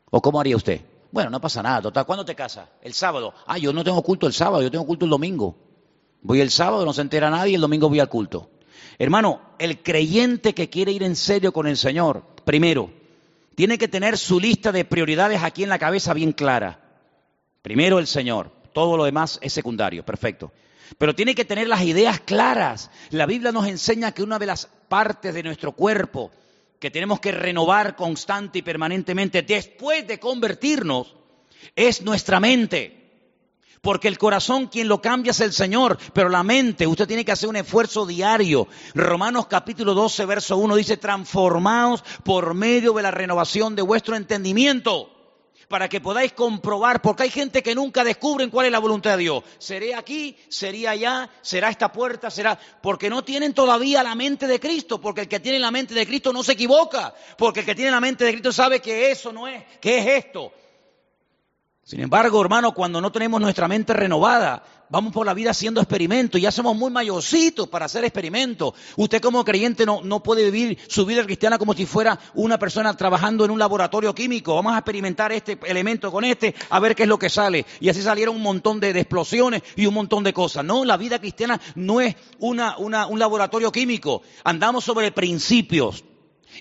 ¿O 0.09 0.21
cómo 0.21 0.39
haría 0.39 0.55
usted? 0.55 0.83
Bueno, 1.11 1.29
no 1.29 1.41
pasa 1.41 1.63
nada, 1.63 1.81
total. 1.81 2.05
¿Cuándo 2.05 2.25
te 2.25 2.35
casas? 2.35 2.69
El 2.81 2.93
sábado. 2.93 3.33
Ah, 3.47 3.57
yo 3.57 3.73
no 3.73 3.83
tengo 3.83 4.01
culto 4.03 4.27
el 4.27 4.33
sábado, 4.33 4.61
yo 4.61 4.71
tengo 4.71 4.85
culto 4.85 5.05
el 5.05 5.11
domingo. 5.11 5.57
Voy 6.21 6.41
el 6.41 6.51
sábado, 6.51 6.85
no 6.85 6.93
se 6.93 7.01
entera 7.01 7.29
nadie, 7.29 7.55
el 7.55 7.61
domingo 7.61 7.89
voy 7.89 7.99
al 7.99 8.09
culto. 8.09 8.49
Hermano, 8.97 9.41
el 9.57 9.81
creyente 9.81 10.53
que 10.53 10.69
quiere 10.69 10.91
ir 10.91 11.03
en 11.03 11.15
serio 11.15 11.53
con 11.53 11.67
el 11.67 11.77
Señor, 11.77 12.23
primero, 12.43 12.91
tiene 13.55 13.77
que 13.77 13.87
tener 13.87 14.17
su 14.17 14.39
lista 14.39 14.71
de 14.71 14.85
prioridades 14.85 15.41
aquí 15.41 15.63
en 15.63 15.69
la 15.69 15.79
cabeza 15.79 16.13
bien 16.13 16.33
clara. 16.33 16.81
Primero 17.61 17.99
el 17.99 18.07
Señor, 18.07 18.51
todo 18.73 18.97
lo 18.97 19.05
demás 19.05 19.39
es 19.41 19.53
secundario, 19.53 20.05
perfecto. 20.05 20.51
Pero 20.97 21.15
tiene 21.15 21.35
que 21.35 21.45
tener 21.45 21.67
las 21.67 21.83
ideas 21.83 22.19
claras. 22.19 22.91
La 23.11 23.25
Biblia 23.25 23.51
nos 23.51 23.67
enseña 23.67 24.11
que 24.11 24.23
una 24.23 24.39
de 24.39 24.45
las 24.45 24.67
partes 24.87 25.33
de 25.33 25.43
nuestro 25.43 25.71
cuerpo 25.71 26.31
que 26.79 26.91
tenemos 26.91 27.19
que 27.19 27.31
renovar 27.31 27.95
constante 27.95 28.59
y 28.59 28.61
permanentemente 28.61 29.41
después 29.41 30.07
de 30.07 30.19
convertirnos 30.19 31.15
es 31.75 32.01
nuestra 32.01 32.39
mente. 32.39 32.95
Porque 33.81 34.09
el 34.09 34.17
corazón 34.17 34.67
quien 34.67 34.89
lo 34.89 35.01
cambia 35.01 35.31
es 35.31 35.39
el 35.39 35.53
Señor, 35.53 35.97
pero 36.13 36.27
la 36.27 36.43
mente, 36.43 36.85
usted 36.85 37.07
tiene 37.07 37.23
que 37.23 37.31
hacer 37.31 37.47
un 37.47 37.55
esfuerzo 37.55 38.05
diario. 38.05 38.67
Romanos 38.93 39.47
capítulo 39.47 39.93
12, 39.93 40.25
verso 40.25 40.57
1 40.57 40.75
dice, 40.75 40.97
transformaos 40.97 42.03
por 42.23 42.53
medio 42.53 42.93
de 42.93 43.03
la 43.03 43.11
renovación 43.11 43.75
de 43.75 43.81
vuestro 43.81 44.17
entendimiento 44.17 45.18
para 45.69 45.87
que 45.87 46.01
podáis 46.01 46.33
comprobar, 46.33 46.99
porque 46.99 47.23
hay 47.23 47.29
gente 47.29 47.61
que 47.61 47.75
nunca 47.75 48.03
descubren 48.03 48.49
cuál 48.49 48.65
es 48.65 48.71
la 48.71 48.79
voluntad 48.79 49.11
de 49.11 49.17
Dios. 49.23 49.43
¿Seré 49.59 49.93
aquí? 49.93 50.35
¿Sería 50.49 50.91
allá? 50.91 51.29
¿Será 51.41 51.69
esta 51.69 51.91
puerta? 51.91 52.31
¿Será? 52.31 52.59
Porque 52.81 53.09
no 53.09 53.23
tienen 53.23 53.53
todavía 53.53 54.01
la 54.01 54.15
mente 54.15 54.47
de 54.47 54.59
Cristo, 54.59 54.99
porque 54.99 55.21
el 55.21 55.27
que 55.27 55.39
tiene 55.39 55.59
la 55.59 55.69
mente 55.69 55.93
de 55.93 56.07
Cristo 56.07 56.33
no 56.33 56.43
se 56.43 56.53
equivoca, 56.53 57.13
porque 57.37 57.59
el 57.59 57.67
que 57.67 57.75
tiene 57.75 57.91
la 57.91 58.01
mente 58.01 58.25
de 58.25 58.31
Cristo 58.31 58.51
sabe 58.51 58.81
que 58.81 59.11
eso 59.11 59.31
no 59.31 59.47
es, 59.47 59.63
que 59.79 59.99
es 59.99 60.25
esto. 60.25 60.51
Sin 61.83 62.01
embargo, 62.01 62.41
hermano, 62.41 62.73
cuando 62.73 62.99
no 62.99 63.11
tenemos 63.11 63.39
nuestra 63.39 63.67
mente 63.67 63.93
renovada, 63.93 64.63
vamos 64.89 65.13
por 65.13 65.25
la 65.25 65.33
vida 65.33 65.51
haciendo 65.51 65.81
experimentos, 65.81 66.41
ya 66.41 66.51
somos 66.51 66.75
muy 66.75 66.91
mayorcitos 66.91 67.67
para 67.67 67.85
hacer 67.85 68.03
experimentos. 68.03 68.73
Usted 68.97 69.21
como 69.21 69.45
creyente 69.45 69.85
no, 69.85 70.01
no 70.03 70.21
puede 70.21 70.49
vivir 70.49 70.77
su 70.87 71.05
vida 71.05 71.23
cristiana 71.23 71.57
como 71.57 71.73
si 71.73 71.85
fuera 71.85 72.19
una 72.33 72.57
persona 72.57 72.95
trabajando 72.95 73.45
en 73.45 73.51
un 73.51 73.59
laboratorio 73.59 74.13
químico. 74.13 74.55
Vamos 74.55 74.73
a 74.73 74.79
experimentar 74.79 75.31
este 75.31 75.59
elemento 75.65 76.11
con 76.11 76.23
este, 76.23 76.55
a 76.69 76.79
ver 76.79 76.95
qué 76.95 77.03
es 77.03 77.09
lo 77.09 77.19
que 77.19 77.29
sale. 77.29 77.65
Y 77.79 77.89
así 77.89 78.01
salieron 78.01 78.35
un 78.35 78.43
montón 78.43 78.79
de, 78.79 78.89
explosiones 78.89 79.61
y 79.75 79.85
un 79.85 79.93
montón 79.93 80.23
de 80.23 80.33
cosas. 80.33 80.65
No, 80.65 80.83
la 80.83 80.97
vida 80.97 81.19
cristiana 81.19 81.59
no 81.75 82.01
es 82.01 82.15
una, 82.39 82.77
una, 82.77 83.07
un 83.07 83.19
laboratorio 83.19 83.71
químico. 83.71 84.23
Andamos 84.43 84.83
sobre 84.83 85.11
principios. 85.11 86.03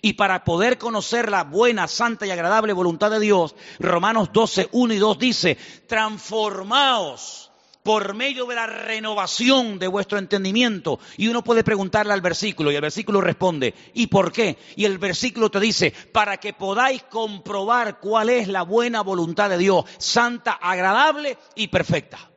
Y 0.03 0.13
para 0.13 0.45
poder 0.45 0.77
conocer 0.77 1.31
la 1.31 1.45
buena, 1.45 1.89
santa 1.89 2.27
y 2.27 2.31
agradable 2.31 2.75
voluntad 2.75 3.11
de 3.11 3.21
Dios, 3.21 3.55
Romanos 3.81 4.29
12, 4.33 4.69
1 4.71 4.95
y 4.95 4.99
2 4.99 5.19
dice, 5.19 5.59
transformaos 5.87 7.48
por 7.89 8.13
medio 8.13 8.45
de 8.45 8.55
la 8.55 8.67
renovación 8.67 9.79
de 9.79 9.89
vuestro 9.89 10.19
entendimiento. 10.19 11.01
Y 11.17 11.29
uno 11.29 11.43
puede 11.43 11.65
preguntarle 11.65 12.13
al 12.13 12.21
versículo 12.21 12.71
y 12.71 12.75
el 12.75 12.83
versículo 12.83 13.23
responde, 13.23 13.75
¿y 13.95 14.09
por 14.09 14.31
qué? 14.31 14.59
Y 14.77 14.85
el 14.85 14.99
versículo 14.99 15.51
te 15.51 15.59
dice, 15.59 15.95
para 16.13 16.37
que 16.37 16.53
podáis 16.53 17.05
comprobar 17.05 17.99
cuál 17.99 18.29
es 18.29 18.47
la 18.47 18.61
buena 18.61 19.01
voluntad 19.01 19.49
de 19.49 19.57
Dios, 19.57 19.87
santa, 19.97 20.53
agradable 20.53 21.39
y 21.55 21.69
perfecta. 21.69 22.31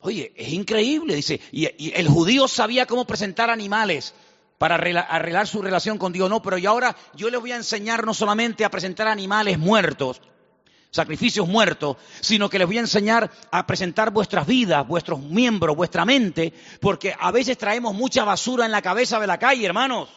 Oye, 0.00 0.32
es 0.36 0.48
increíble, 0.48 1.14
dice, 1.14 1.40
y, 1.52 1.66
el 1.94 2.08
judío 2.08 2.48
sabía 2.48 2.86
cómo 2.86 3.06
presentar 3.06 3.48
animales 3.48 4.12
para 4.58 4.74
arreglar 4.74 5.46
su 5.46 5.62
relación 5.62 5.98
con 5.98 6.12
Dios. 6.12 6.28
No, 6.28 6.42
pero 6.42 6.58
y 6.58 6.66
ahora 6.66 6.96
yo 7.14 7.30
les 7.30 7.40
voy 7.40 7.52
a 7.52 7.56
enseñar 7.56 8.04
no 8.04 8.12
solamente 8.12 8.64
a 8.64 8.70
presentar 8.70 9.06
animales 9.06 9.56
muertos, 9.56 10.20
sacrificios 10.90 11.46
muertos, 11.48 11.96
sino 12.20 12.48
que 12.48 12.58
les 12.58 12.66
voy 12.66 12.78
a 12.78 12.82
enseñar 12.82 13.30
a 13.50 13.66
presentar 13.66 14.10
vuestras 14.10 14.46
vidas, 14.46 14.86
vuestros 14.86 15.20
miembros, 15.20 15.76
vuestra 15.76 16.04
mente, 16.04 16.52
porque 16.80 17.14
a 17.18 17.30
veces 17.30 17.58
traemos 17.58 17.94
mucha 17.94 18.24
basura 18.24 18.66
en 18.66 18.72
la 18.72 18.82
cabeza 18.82 19.18
de 19.20 19.26
la 19.26 19.38
calle, 19.38 19.66
hermanos. 19.66 20.08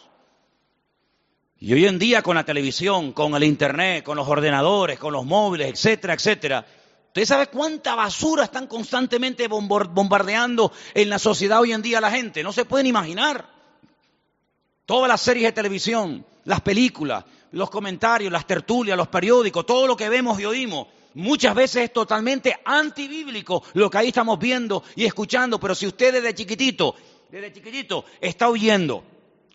Y 1.60 1.72
hoy 1.74 1.86
en 1.86 1.98
día 1.98 2.22
con 2.22 2.36
la 2.36 2.44
televisión, 2.44 3.14
con 3.14 3.36
el 3.36 3.44
internet, 3.44 4.04
con 4.04 4.18
los 4.18 4.28
ordenadores, 4.28 5.00
con 5.00 5.14
los 5.14 5.26
móviles, 5.26 5.70
etcétera, 5.70 6.14
etcétera, 6.14 6.66
¿Usted 7.14 7.26
sabe 7.26 7.46
cuánta 7.46 7.94
basura 7.94 8.46
están 8.46 8.66
constantemente 8.66 9.48
bombardeando 9.48 10.72
en 10.96 11.10
la 11.12 11.20
sociedad 11.20 11.62
hoy 11.62 11.72
en 11.72 11.84
día 11.84 12.02
la 12.02 12.10
gente? 12.10 12.42
No 12.42 12.52
se 12.52 12.66
pueden 12.66 12.88
imaginar. 12.88 13.48
Todas 14.88 15.08
las 15.08 15.22
series 15.22 15.46
de 15.46 15.52
televisión, 15.52 16.26
las 16.44 16.62
películas, 16.62 17.24
los 17.54 17.70
comentarios, 17.70 18.32
las 18.32 18.48
tertulias, 18.48 18.98
los 18.98 19.08
periódicos, 19.08 19.66
todo 19.66 19.86
lo 19.86 19.96
que 19.96 20.10
vemos 20.10 20.40
y 20.40 20.46
oímos, 20.46 20.88
muchas 21.14 21.54
veces 21.54 21.84
es 21.84 21.94
totalmente 21.94 22.58
antibíblico 22.66 23.64
lo 23.74 23.90
que 23.90 23.98
ahí 24.00 24.08
estamos 24.08 24.40
viendo 24.40 24.84
y 24.96 25.06
escuchando, 25.06 25.60
pero 25.60 25.76
si 25.76 25.86
usted 25.86 26.14
desde 26.14 26.34
chiquitito, 26.34 26.96
desde 27.30 27.54
chiquitito 27.54 28.06
está 28.20 28.50
oyendo, 28.50 29.04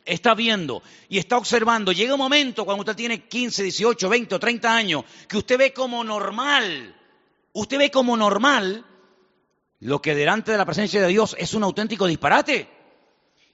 está 0.05 0.35
viendo 0.35 0.81
y 1.09 1.19
está 1.19 1.37
observando, 1.37 1.90
llega 1.90 2.14
un 2.14 2.21
momento 2.21 2.64
cuando 2.64 2.83
usted 2.83 2.95
tiene 2.95 3.25
15, 3.25 3.64
18, 3.64 4.09
20 4.09 4.35
o 4.37 4.38
30 4.38 4.76
años 4.76 5.05
que 5.26 5.38
usted 5.38 5.59
ve 5.59 5.73
como 5.73 6.05
normal, 6.05 6.95
usted 7.52 7.78
ve 7.78 7.90
como 7.90 8.17
normal 8.17 8.85
lo 9.81 10.00
que 10.00 10.14
delante 10.14 10.52
de 10.52 10.59
la 10.59 10.64
presencia 10.64 11.00
de 11.00 11.09
Dios 11.09 11.35
es 11.37 11.52
un 11.52 11.64
auténtico 11.64 12.07
disparate. 12.07 12.69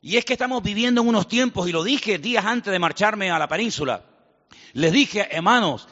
Y 0.02 0.18
es 0.18 0.26
que 0.26 0.34
estamos 0.34 0.62
viviendo 0.62 1.00
en 1.00 1.08
unos 1.08 1.28
tiempos, 1.28 1.66
y 1.66 1.72
lo 1.72 1.82
dije 1.82 2.18
días 2.18 2.44
antes 2.44 2.70
de 2.70 2.78
marcharme 2.78 3.30
a 3.30 3.38
la 3.38 3.48
península, 3.48 4.04
les 4.73 4.92
dije, 4.92 5.28
hermanos, 5.30 5.88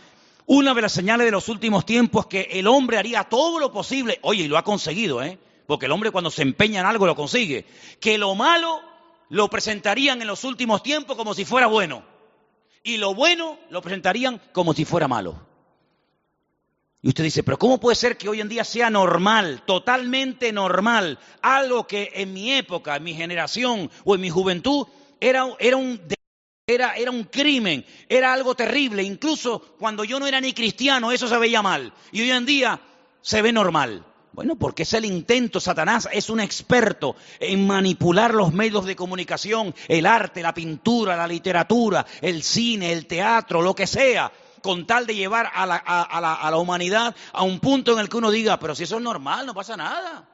una 0.46 0.74
de 0.74 0.82
las 0.82 0.92
señales 0.92 1.24
de 1.24 1.30
los 1.30 1.48
últimos 1.48 1.86
tiempos 1.86 2.24
es 2.24 2.28
que 2.28 2.58
el 2.58 2.66
hombre 2.66 2.98
haría 2.98 3.24
todo 3.24 3.58
lo 3.58 3.72
posible, 3.72 4.18
oye, 4.22 4.44
y 4.44 4.48
lo 4.48 4.58
ha 4.58 4.64
conseguido, 4.64 5.22
¿eh? 5.22 5.38
Porque 5.66 5.86
el 5.86 5.92
hombre 5.92 6.10
cuando 6.10 6.30
se 6.30 6.42
empeña 6.42 6.80
en 6.80 6.86
algo 6.86 7.06
lo 7.06 7.14
consigue, 7.14 7.64
que 8.00 8.18
lo 8.18 8.34
malo 8.34 8.80
lo 9.28 9.48
presentarían 9.48 10.20
en 10.20 10.28
los 10.28 10.44
últimos 10.44 10.82
tiempos 10.82 11.16
como 11.16 11.32
si 11.34 11.44
fuera 11.44 11.66
bueno, 11.66 12.04
y 12.82 12.96
lo 12.96 13.14
bueno 13.14 13.58
lo 13.70 13.80
presentarían 13.80 14.40
como 14.52 14.74
si 14.74 14.84
fuera 14.84 15.08
malo. 15.08 15.52
Y 17.04 17.08
usted 17.08 17.24
dice, 17.24 17.42
pero 17.42 17.58
¿cómo 17.58 17.80
puede 17.80 17.96
ser 17.96 18.16
que 18.16 18.28
hoy 18.28 18.40
en 18.40 18.48
día 18.48 18.62
sea 18.62 18.88
normal, 18.88 19.62
totalmente 19.66 20.52
normal, 20.52 21.18
algo 21.40 21.86
que 21.86 22.12
en 22.14 22.32
mi 22.32 22.52
época, 22.52 22.94
en 22.94 23.02
mi 23.02 23.14
generación 23.14 23.90
o 24.04 24.14
en 24.14 24.20
mi 24.20 24.30
juventud 24.30 24.86
era, 25.20 25.46
era 25.58 25.76
un... 25.76 26.00
Era, 26.66 26.94
era, 26.94 27.10
un 27.10 27.24
crimen, 27.24 27.84
era 28.08 28.32
algo 28.32 28.54
terrible. 28.54 29.02
Incluso 29.02 29.74
cuando 29.78 30.04
yo 30.04 30.20
no 30.20 30.26
era 30.28 30.40
ni 30.40 30.52
cristiano, 30.52 31.10
eso 31.10 31.26
se 31.26 31.36
veía 31.36 31.60
mal. 31.60 31.92
Y 32.12 32.22
hoy 32.22 32.30
en 32.30 32.46
día 32.46 32.80
se 33.20 33.42
ve 33.42 33.52
normal. 33.52 34.04
Bueno, 34.32 34.54
porque 34.56 34.84
es 34.84 34.92
el 34.94 35.04
intento. 35.04 35.58
Satanás 35.58 36.08
es 36.12 36.30
un 36.30 36.38
experto 36.38 37.16
en 37.40 37.66
manipular 37.66 38.32
los 38.32 38.52
medios 38.52 38.86
de 38.86 38.94
comunicación, 38.94 39.74
el 39.88 40.06
arte, 40.06 40.40
la 40.40 40.54
pintura, 40.54 41.16
la 41.16 41.26
literatura, 41.26 42.06
el 42.20 42.44
cine, 42.44 42.92
el 42.92 43.06
teatro, 43.06 43.60
lo 43.60 43.74
que 43.74 43.88
sea, 43.88 44.32
con 44.62 44.86
tal 44.86 45.04
de 45.06 45.16
llevar 45.16 45.50
a 45.52 45.66
la, 45.66 45.76
a, 45.76 46.50
la, 46.50 46.56
humanidad 46.56 47.14
a 47.32 47.42
un 47.42 47.58
punto 47.58 47.92
en 47.92 47.98
el 47.98 48.08
que 48.08 48.16
uno 48.16 48.30
diga, 48.30 48.58
pero 48.60 48.76
si 48.76 48.84
eso 48.84 48.96
es 48.96 49.02
normal, 49.02 49.46
no 49.46 49.52
pasa 49.52 49.76
nada. 49.76 50.28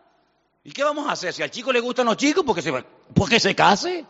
¿Y 0.63 0.73
qué 0.73 0.85
vamos 0.85 1.09
a 1.09 1.13
hacer? 1.13 1.33
Si 1.33 1.43
al 1.43 1.51
chico 1.51 1.73
le 1.73 1.81
gustan 1.81 2.05
los 2.05 2.19
chicos, 2.19 2.45
porque 2.45 2.61
se, 2.61 2.73
porque 3.15 3.41
se 3.41 3.55
case. 3.55 4.05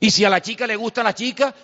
Y 0.00 0.10
si 0.10 0.24
a 0.24 0.30
la 0.30 0.40
chica 0.40 0.66
le 0.66 0.76
gusta 0.76 1.02
la 1.02 1.14
chica, 1.14 1.54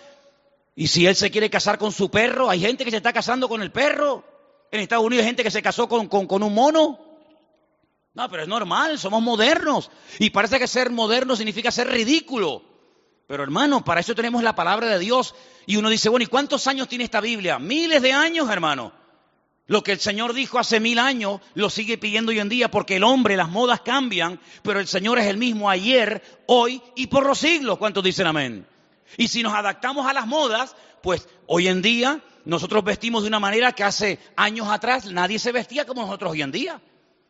y 0.75 0.87
si 0.87 1.05
él 1.05 1.15
se 1.15 1.29
quiere 1.29 1.49
casar 1.49 1.77
con 1.77 1.91
su 1.91 2.09
perro, 2.09 2.49
hay 2.49 2.59
gente 2.59 2.83
que 2.83 2.91
se 2.91 2.97
está 2.97 3.13
casando 3.13 3.47
con 3.47 3.61
el 3.61 3.71
perro. 3.71 4.23
En 4.71 4.79
Estados 4.79 5.05
Unidos 5.05 5.23
hay 5.23 5.27
gente 5.27 5.43
que 5.43 5.51
se 5.51 5.61
casó 5.61 5.87
con, 5.87 6.07
con, 6.07 6.25
con 6.25 6.41
un 6.41 6.53
mono. 6.53 6.99
No, 8.15 8.29
pero 8.29 8.43
es 8.43 8.49
normal, 8.49 8.97
somos 8.97 9.21
modernos. 9.21 9.91
Y 10.19 10.29
parece 10.31 10.59
que 10.59 10.67
ser 10.67 10.89
moderno 10.89 11.35
significa 11.35 11.71
ser 11.71 11.87
ridículo. 11.87 12.63
Pero 13.27 13.43
hermano, 13.43 13.83
para 13.83 14.01
eso 14.01 14.15
tenemos 14.15 14.43
la 14.43 14.55
palabra 14.55 14.87
de 14.87 14.99
Dios. 14.99 15.35
Y 15.65 15.77
uno 15.77 15.89
dice, 15.89 16.09
bueno, 16.09 16.23
¿y 16.23 16.27
cuántos 16.27 16.67
años 16.67 16.87
tiene 16.87 17.03
esta 17.03 17.21
Biblia? 17.21 17.59
Miles 17.59 18.01
de 18.01 18.13
años, 18.13 18.49
hermano. 18.49 19.02
Lo 19.65 19.81
que 19.81 19.93
el 19.93 19.99
Señor 19.99 20.33
dijo 20.33 20.59
hace 20.59 20.79
mil 20.79 20.99
años 20.99 21.39
lo 21.53 21.69
sigue 21.69 21.97
pidiendo 21.97 22.31
hoy 22.31 22.39
en 22.39 22.49
día 22.49 22.69
porque 22.69 22.97
el 22.97 23.03
hombre, 23.03 23.37
las 23.37 23.49
modas 23.49 23.81
cambian, 23.81 24.39
pero 24.61 24.79
el 24.79 24.87
Señor 24.87 25.19
es 25.19 25.27
el 25.27 25.37
mismo 25.37 25.69
ayer, 25.69 26.21
hoy 26.47 26.81
y 26.95 27.07
por 27.07 27.25
los 27.25 27.39
siglos. 27.39 27.77
¿Cuántos 27.77 28.03
dicen 28.03 28.27
amén? 28.27 28.67
Y 29.17 29.29
si 29.29 29.41
nos 29.41 29.53
adaptamos 29.53 30.05
a 30.05 30.13
las 30.13 30.27
modas, 30.27 30.75
pues 31.01 31.29
hoy 31.47 31.69
en 31.69 31.81
día 31.81 32.21
nosotros 32.43 32.83
vestimos 32.83 33.23
de 33.23 33.29
una 33.29 33.39
manera 33.39 33.71
que 33.71 33.83
hace 33.83 34.19
años 34.35 34.67
atrás 34.67 35.05
nadie 35.05 35.39
se 35.39 35.53
vestía 35.53 35.85
como 35.85 36.01
nosotros 36.01 36.33
hoy 36.33 36.41
en 36.41 36.51
día. 36.51 36.81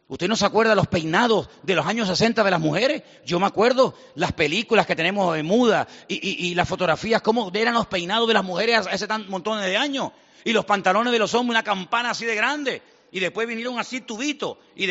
¿Usted 0.07 0.27
no 0.27 0.35
se 0.35 0.45
acuerda 0.45 0.75
los 0.75 0.87
peinados 0.87 1.49
de 1.63 1.75
los 1.75 1.85
años 1.85 2.07
60 2.07 2.43
de 2.43 2.51
las 2.51 2.59
mujeres? 2.59 3.03
Yo 3.25 3.39
me 3.39 3.45
acuerdo 3.45 3.95
las 4.15 4.33
películas 4.33 4.85
que 4.85 4.95
tenemos 4.95 5.33
de 5.35 5.43
muda 5.43 5.87
y, 6.07 6.53
las 6.55 6.67
fotografías, 6.67 7.21
cómo 7.21 7.51
eran 7.53 7.73
los 7.73 7.87
peinados 7.87 8.27
de 8.27 8.33
las 8.33 8.43
mujeres 8.43 8.85
hace 8.87 9.07
tan 9.07 9.29
montones 9.29 9.65
de 9.65 9.77
años. 9.77 10.11
Y 10.43 10.53
los 10.53 10.65
pantalones 10.65 11.13
de 11.13 11.19
los 11.19 11.33
hombres, 11.33 11.55
una 11.55 11.63
campana 11.63 12.11
así 12.11 12.25
de 12.25 12.35
grande. 12.35 12.81
Y 13.11 13.19
después 13.19 13.47
vinieron 13.47 13.79
así 13.79 14.01
tubitos. 14.01 14.57
Y 14.75 14.89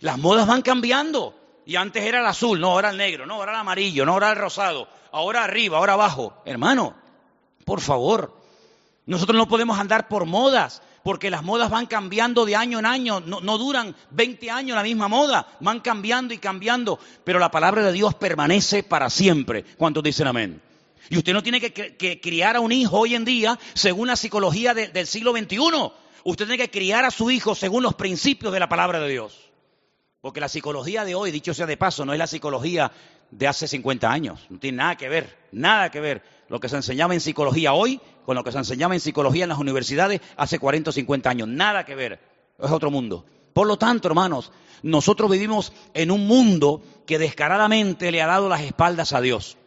las 0.00 0.18
modas 0.18 0.46
van 0.46 0.62
cambiando. 0.62 1.34
Y 1.66 1.76
antes 1.76 2.04
era 2.04 2.20
el 2.20 2.26
azul, 2.26 2.60
no, 2.60 2.72
ahora 2.72 2.90
el 2.90 2.96
negro, 2.96 3.26
no, 3.26 3.34
ahora 3.34 3.52
el 3.52 3.58
amarillo, 3.58 4.04
no, 4.04 4.12
ahora 4.12 4.30
el 4.30 4.36
rosado, 4.36 4.86
ahora 5.12 5.44
arriba, 5.44 5.78
ahora 5.78 5.94
abajo. 5.94 6.34
Hermano, 6.44 6.94
por 7.64 7.80
favor, 7.80 8.36
nosotros 9.06 9.36
no 9.36 9.48
podemos 9.48 9.78
andar 9.78 10.08
por 10.08 10.26
modas, 10.26 10.82
porque 11.02 11.30
las 11.30 11.42
modas 11.42 11.70
van 11.70 11.86
cambiando 11.86 12.44
de 12.44 12.56
año 12.56 12.78
en 12.78 12.86
año, 12.86 13.20
no, 13.20 13.58
duran 13.58 13.96
20 14.10 14.50
años 14.50 14.76
la 14.76 14.82
misma 14.82 15.08
moda, 15.08 15.46
van 15.60 15.80
cambiando 15.80 16.34
y 16.34 16.38
cambiando, 16.38 16.98
pero 17.24 17.38
la 17.38 17.50
palabra 17.50 17.82
de 17.82 17.92
Dios 17.92 18.14
permanece 18.14 18.82
para 18.82 19.08
siempre. 19.08 19.64
¿Cuántos 19.76 20.02
dicen 20.02 20.26
amén? 20.26 20.60
Y 21.10 21.18
usted 21.18 21.32
no 21.32 21.42
tiene 21.42 21.60
que, 21.60 22.20
criar 22.20 22.56
a 22.56 22.60
un 22.60 22.72
hijo 22.72 23.00
hoy 23.00 23.14
en 23.14 23.24
día 23.24 23.58
según 23.74 24.08
la 24.08 24.16
psicología 24.16 24.74
del 24.74 25.06
siglo 25.06 25.32
XXI. 25.32 25.58
Usted 26.24 26.46
tiene 26.46 26.62
que 26.64 26.70
criar 26.70 27.04
a 27.04 27.10
su 27.10 27.30
hijo 27.30 27.54
según 27.54 27.82
los 27.82 27.94
principios 27.94 28.52
de 28.52 28.60
la 28.60 28.68
palabra 28.68 29.00
de 29.00 29.10
Dios. 29.10 29.50
Porque 30.20 30.40
la 30.40 30.48
psicología 30.48 31.04
de 31.04 31.14
hoy, 31.14 31.30
dicho 31.30 31.52
sea 31.52 31.66
de 31.66 31.76
paso, 31.76 32.06
no 32.06 32.14
es 32.14 32.18
la 32.18 32.26
psicología 32.26 32.90
de 33.30 33.46
hace 33.46 33.68
50 33.68 34.10
años. 34.10 34.46
No 34.48 34.58
tiene 34.58 34.78
nada 34.78 34.96
que 34.96 35.08
ver, 35.08 35.36
nada 35.52 35.90
que 35.90 36.00
ver 36.00 36.22
lo 36.48 36.60
que 36.60 36.68
se 36.68 36.76
enseñaba 36.76 37.12
en 37.12 37.20
psicología 37.20 37.74
hoy 37.74 38.00
con 38.24 38.36
lo 38.36 38.44
que 38.44 38.52
se 38.52 38.58
enseñaba 38.58 38.94
en 38.94 39.00
psicología 39.00 39.44
en 39.44 39.50
las 39.50 39.58
universidades 39.58 40.20
hace 40.36 40.58
40 40.58 40.90
o 40.90 40.92
50 40.92 41.28
años. 41.28 41.48
Nada 41.48 41.84
que 41.84 41.94
ver. 41.94 42.20
Es 42.58 42.70
otro 42.70 42.90
mundo. 42.90 43.26
Por 43.52 43.66
lo 43.66 43.76
tanto, 43.76 44.08
hermanos, 44.08 44.50
nosotros 44.82 45.30
vivimos 45.30 45.72
en 45.92 46.10
un 46.10 46.26
mundo 46.26 46.82
que 47.06 47.18
descaradamente 47.18 48.10
le 48.10 48.22
ha 48.22 48.26
dado 48.26 48.48
las 48.48 48.62
espaldas 48.62 49.12
a 49.12 49.20
Dios. 49.20 49.58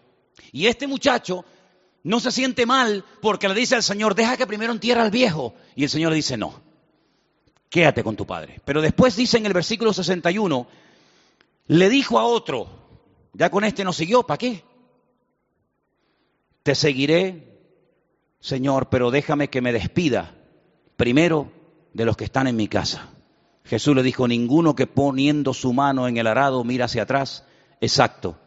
Y 0.51 0.67
este 0.67 0.87
muchacho 0.87 1.45
no 2.03 2.19
se 2.19 2.31
siente 2.31 2.65
mal 2.65 3.03
porque 3.21 3.47
le 3.49 3.55
dice 3.55 3.75
al 3.75 3.83
Señor, 3.83 4.15
deja 4.15 4.37
que 4.37 4.47
primero 4.47 4.71
entierre 4.71 5.01
al 5.01 5.11
viejo. 5.11 5.53
Y 5.75 5.83
el 5.83 5.89
Señor 5.89 6.13
dice, 6.13 6.37
no, 6.37 6.61
quédate 7.69 8.03
con 8.03 8.15
tu 8.15 8.25
padre. 8.25 8.61
Pero 8.65 8.81
después 8.81 9.15
dice 9.15 9.37
en 9.37 9.45
el 9.45 9.53
versículo 9.53 9.93
61, 9.93 10.67
le 11.67 11.89
dijo 11.89 12.19
a 12.19 12.23
otro, 12.23 12.69
ya 13.33 13.49
con 13.49 13.63
este 13.63 13.83
no 13.83 13.93
siguió, 13.93 14.23
¿para 14.23 14.37
qué? 14.37 14.63
Te 16.63 16.75
seguiré, 16.75 17.59
Señor, 18.39 18.89
pero 18.89 19.11
déjame 19.11 19.49
que 19.49 19.61
me 19.61 19.73
despida 19.73 20.33
primero 20.95 21.51
de 21.93 22.05
los 22.05 22.17
que 22.17 22.25
están 22.25 22.47
en 22.47 22.55
mi 22.55 22.67
casa. 22.67 23.09
Jesús 23.63 23.95
le 23.95 24.03
dijo, 24.03 24.27
ninguno 24.27 24.75
que 24.75 24.87
poniendo 24.87 25.53
su 25.53 25.73
mano 25.73 26.07
en 26.07 26.17
el 26.17 26.27
arado 26.27 26.63
mira 26.63 26.85
hacia 26.85 27.03
atrás, 27.03 27.43
exacto, 27.81 28.39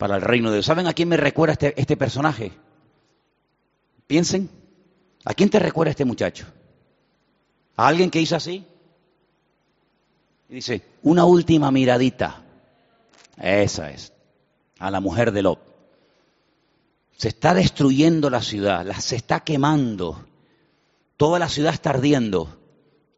para 0.00 0.16
el 0.16 0.22
reino 0.22 0.48
de 0.48 0.56
Dios. 0.56 0.66
¿Saben 0.66 0.86
a 0.86 0.94
quién 0.94 1.10
me 1.10 1.18
recuerda 1.18 1.52
este, 1.52 1.78
este 1.78 1.94
personaje? 1.94 2.52
Piensen, 4.06 4.48
¿a 5.26 5.34
quién 5.34 5.50
te 5.50 5.58
recuerda 5.58 5.90
este 5.90 6.06
muchacho? 6.06 6.46
¿A 7.76 7.86
alguien 7.86 8.10
que 8.10 8.18
hizo 8.18 8.34
así? 8.34 8.64
Y 10.48 10.54
dice, 10.54 10.82
una 11.02 11.26
última 11.26 11.70
miradita. 11.70 12.42
Esa 13.36 13.90
es. 13.90 14.14
A 14.78 14.90
la 14.90 15.00
mujer 15.00 15.32
de 15.32 15.42
Lot. 15.42 15.60
Se 17.18 17.28
está 17.28 17.52
destruyendo 17.52 18.30
la 18.30 18.40
ciudad, 18.40 18.86
la, 18.86 18.98
se 18.98 19.16
está 19.16 19.40
quemando. 19.40 20.24
Toda 21.18 21.38
la 21.38 21.50
ciudad 21.50 21.74
está 21.74 21.90
ardiendo. 21.90 22.58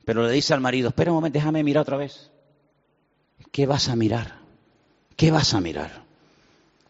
Pero 0.04 0.26
le 0.26 0.32
dice 0.32 0.52
al 0.52 0.60
marido, 0.60 0.88
espera 0.88 1.12
un 1.12 1.18
momento, 1.18 1.38
déjame 1.38 1.62
mirar 1.62 1.82
otra 1.82 1.96
vez. 1.96 2.32
¿Qué 3.52 3.66
vas 3.66 3.88
a 3.88 3.94
mirar? 3.94 4.40
¿Qué 5.14 5.30
vas 5.30 5.54
a 5.54 5.60
mirar? 5.60 6.11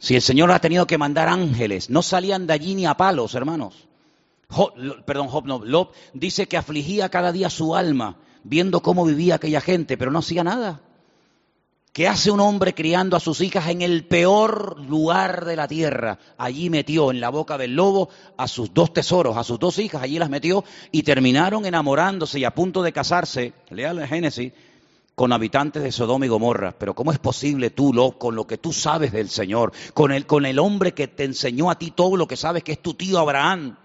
Si 0.02 0.16
el 0.16 0.20
Señor 0.20 0.50
ha 0.50 0.58
tenido 0.58 0.86
que 0.86 0.98
mandar 0.98 1.28
ángeles, 1.28 1.88
no 1.88 2.02
salían 2.02 2.46
de 2.46 2.52
allí 2.52 2.74
ni 2.74 2.84
a 2.84 2.94
palos, 2.94 3.34
hermanos 3.34 3.88
perdón, 5.04 5.28
Job 5.28 5.46
no, 5.46 5.64
Lob 5.64 5.90
dice 6.12 6.46
que 6.46 6.56
afligía 6.56 7.08
cada 7.08 7.32
día 7.32 7.50
su 7.50 7.74
alma 7.74 8.16
viendo 8.44 8.80
cómo 8.80 9.04
vivía 9.04 9.36
aquella 9.36 9.60
gente, 9.60 9.96
pero 9.96 10.10
no 10.10 10.18
hacía 10.18 10.44
nada. 10.44 10.80
¿Qué 11.92 12.08
hace 12.08 12.30
un 12.30 12.40
hombre 12.40 12.74
criando 12.74 13.16
a 13.16 13.20
sus 13.20 13.42
hijas 13.42 13.68
en 13.68 13.82
el 13.82 14.06
peor 14.06 14.80
lugar 14.80 15.44
de 15.44 15.56
la 15.56 15.68
tierra? 15.68 16.18
Allí 16.38 16.70
metió 16.70 17.10
en 17.10 17.20
la 17.20 17.28
boca 17.28 17.58
del 17.58 17.76
lobo 17.76 18.08
a 18.38 18.48
sus 18.48 18.72
dos 18.72 18.94
tesoros, 18.94 19.36
a 19.36 19.44
sus 19.44 19.58
dos 19.58 19.78
hijas, 19.78 20.02
allí 20.02 20.18
las 20.18 20.30
metió 20.30 20.64
y 20.90 21.02
terminaron 21.02 21.66
enamorándose 21.66 22.38
y 22.38 22.44
a 22.44 22.54
punto 22.54 22.82
de 22.82 22.92
casarse, 22.92 23.52
lea 23.68 23.90
el 23.90 24.06
Génesis, 24.06 24.52
con 25.14 25.32
habitantes 25.32 25.82
de 25.82 25.92
Sodoma 25.92 26.26
y 26.26 26.28
Gomorra. 26.28 26.72
Pero 26.78 26.94
¿cómo 26.94 27.12
es 27.12 27.18
posible 27.18 27.70
tú, 27.70 27.92
Lob, 27.92 28.18
con 28.18 28.34
lo 28.34 28.46
que 28.46 28.58
tú 28.58 28.72
sabes 28.72 29.12
del 29.12 29.28
Señor, 29.28 29.72
con 29.94 30.12
el, 30.12 30.26
con 30.26 30.46
el 30.46 30.58
hombre 30.58 30.92
que 30.92 31.08
te 31.08 31.24
enseñó 31.24 31.70
a 31.70 31.78
ti 31.78 31.90
todo 31.90 32.16
lo 32.16 32.26
que 32.26 32.36
sabes 32.36 32.62
que 32.62 32.72
es 32.72 32.82
tu 32.82 32.94
tío 32.94 33.18
Abraham? 33.18 33.76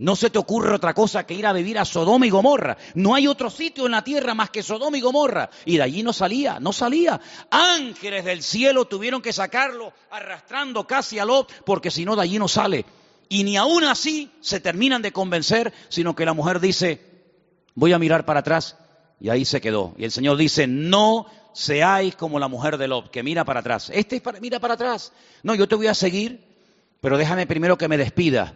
No 0.00 0.14
se 0.14 0.30
te 0.30 0.38
ocurre 0.38 0.76
otra 0.76 0.94
cosa 0.94 1.26
que 1.26 1.34
ir 1.34 1.44
a 1.44 1.52
vivir 1.52 1.76
a 1.76 1.84
Sodoma 1.84 2.24
y 2.24 2.30
Gomorra. 2.30 2.76
No 2.94 3.16
hay 3.16 3.26
otro 3.26 3.50
sitio 3.50 3.86
en 3.86 3.92
la 3.92 4.04
tierra 4.04 4.32
más 4.32 4.50
que 4.50 4.62
Sodoma 4.62 4.96
y 4.96 5.00
Gomorra. 5.00 5.50
Y 5.64 5.76
de 5.76 5.82
allí 5.82 6.04
no 6.04 6.12
salía, 6.12 6.60
no 6.60 6.72
salía. 6.72 7.20
Ángeles 7.50 8.24
del 8.24 8.44
cielo 8.44 8.84
tuvieron 8.84 9.20
que 9.20 9.32
sacarlo 9.32 9.92
arrastrando 10.10 10.86
casi 10.86 11.18
a 11.18 11.24
Lot, 11.24 11.52
porque 11.64 11.90
si 11.90 12.04
no 12.04 12.14
de 12.14 12.22
allí 12.22 12.38
no 12.38 12.46
sale. 12.46 12.84
Y 13.28 13.42
ni 13.42 13.56
aún 13.56 13.82
así 13.82 14.30
se 14.40 14.60
terminan 14.60 15.02
de 15.02 15.10
convencer, 15.10 15.74
sino 15.88 16.14
que 16.14 16.24
la 16.24 16.32
mujer 16.32 16.60
dice, 16.60 17.04
voy 17.74 17.92
a 17.92 17.98
mirar 17.98 18.24
para 18.24 18.40
atrás. 18.40 18.76
Y 19.20 19.30
ahí 19.30 19.44
se 19.44 19.60
quedó. 19.60 19.94
Y 19.96 20.04
el 20.04 20.12
Señor 20.12 20.36
dice, 20.36 20.66
no 20.66 21.26
seáis 21.52 22.14
como 22.14 22.38
la 22.38 22.48
mujer 22.48 22.78
de 22.78 22.88
Lot, 22.88 23.10
que 23.10 23.22
mira 23.22 23.44
para 23.44 23.60
atrás. 23.60 23.90
Este 23.92 24.16
es 24.16 24.22
para, 24.22 24.40
mira 24.40 24.60
para 24.60 24.74
atrás. 24.74 25.12
No, 25.42 25.54
yo 25.54 25.66
te 25.66 25.74
voy 25.74 25.88
a 25.88 25.94
seguir, 25.94 26.44
pero 27.00 27.18
déjame 27.18 27.46
primero 27.46 27.76
que 27.76 27.88
me 27.88 27.96
despida 27.96 28.54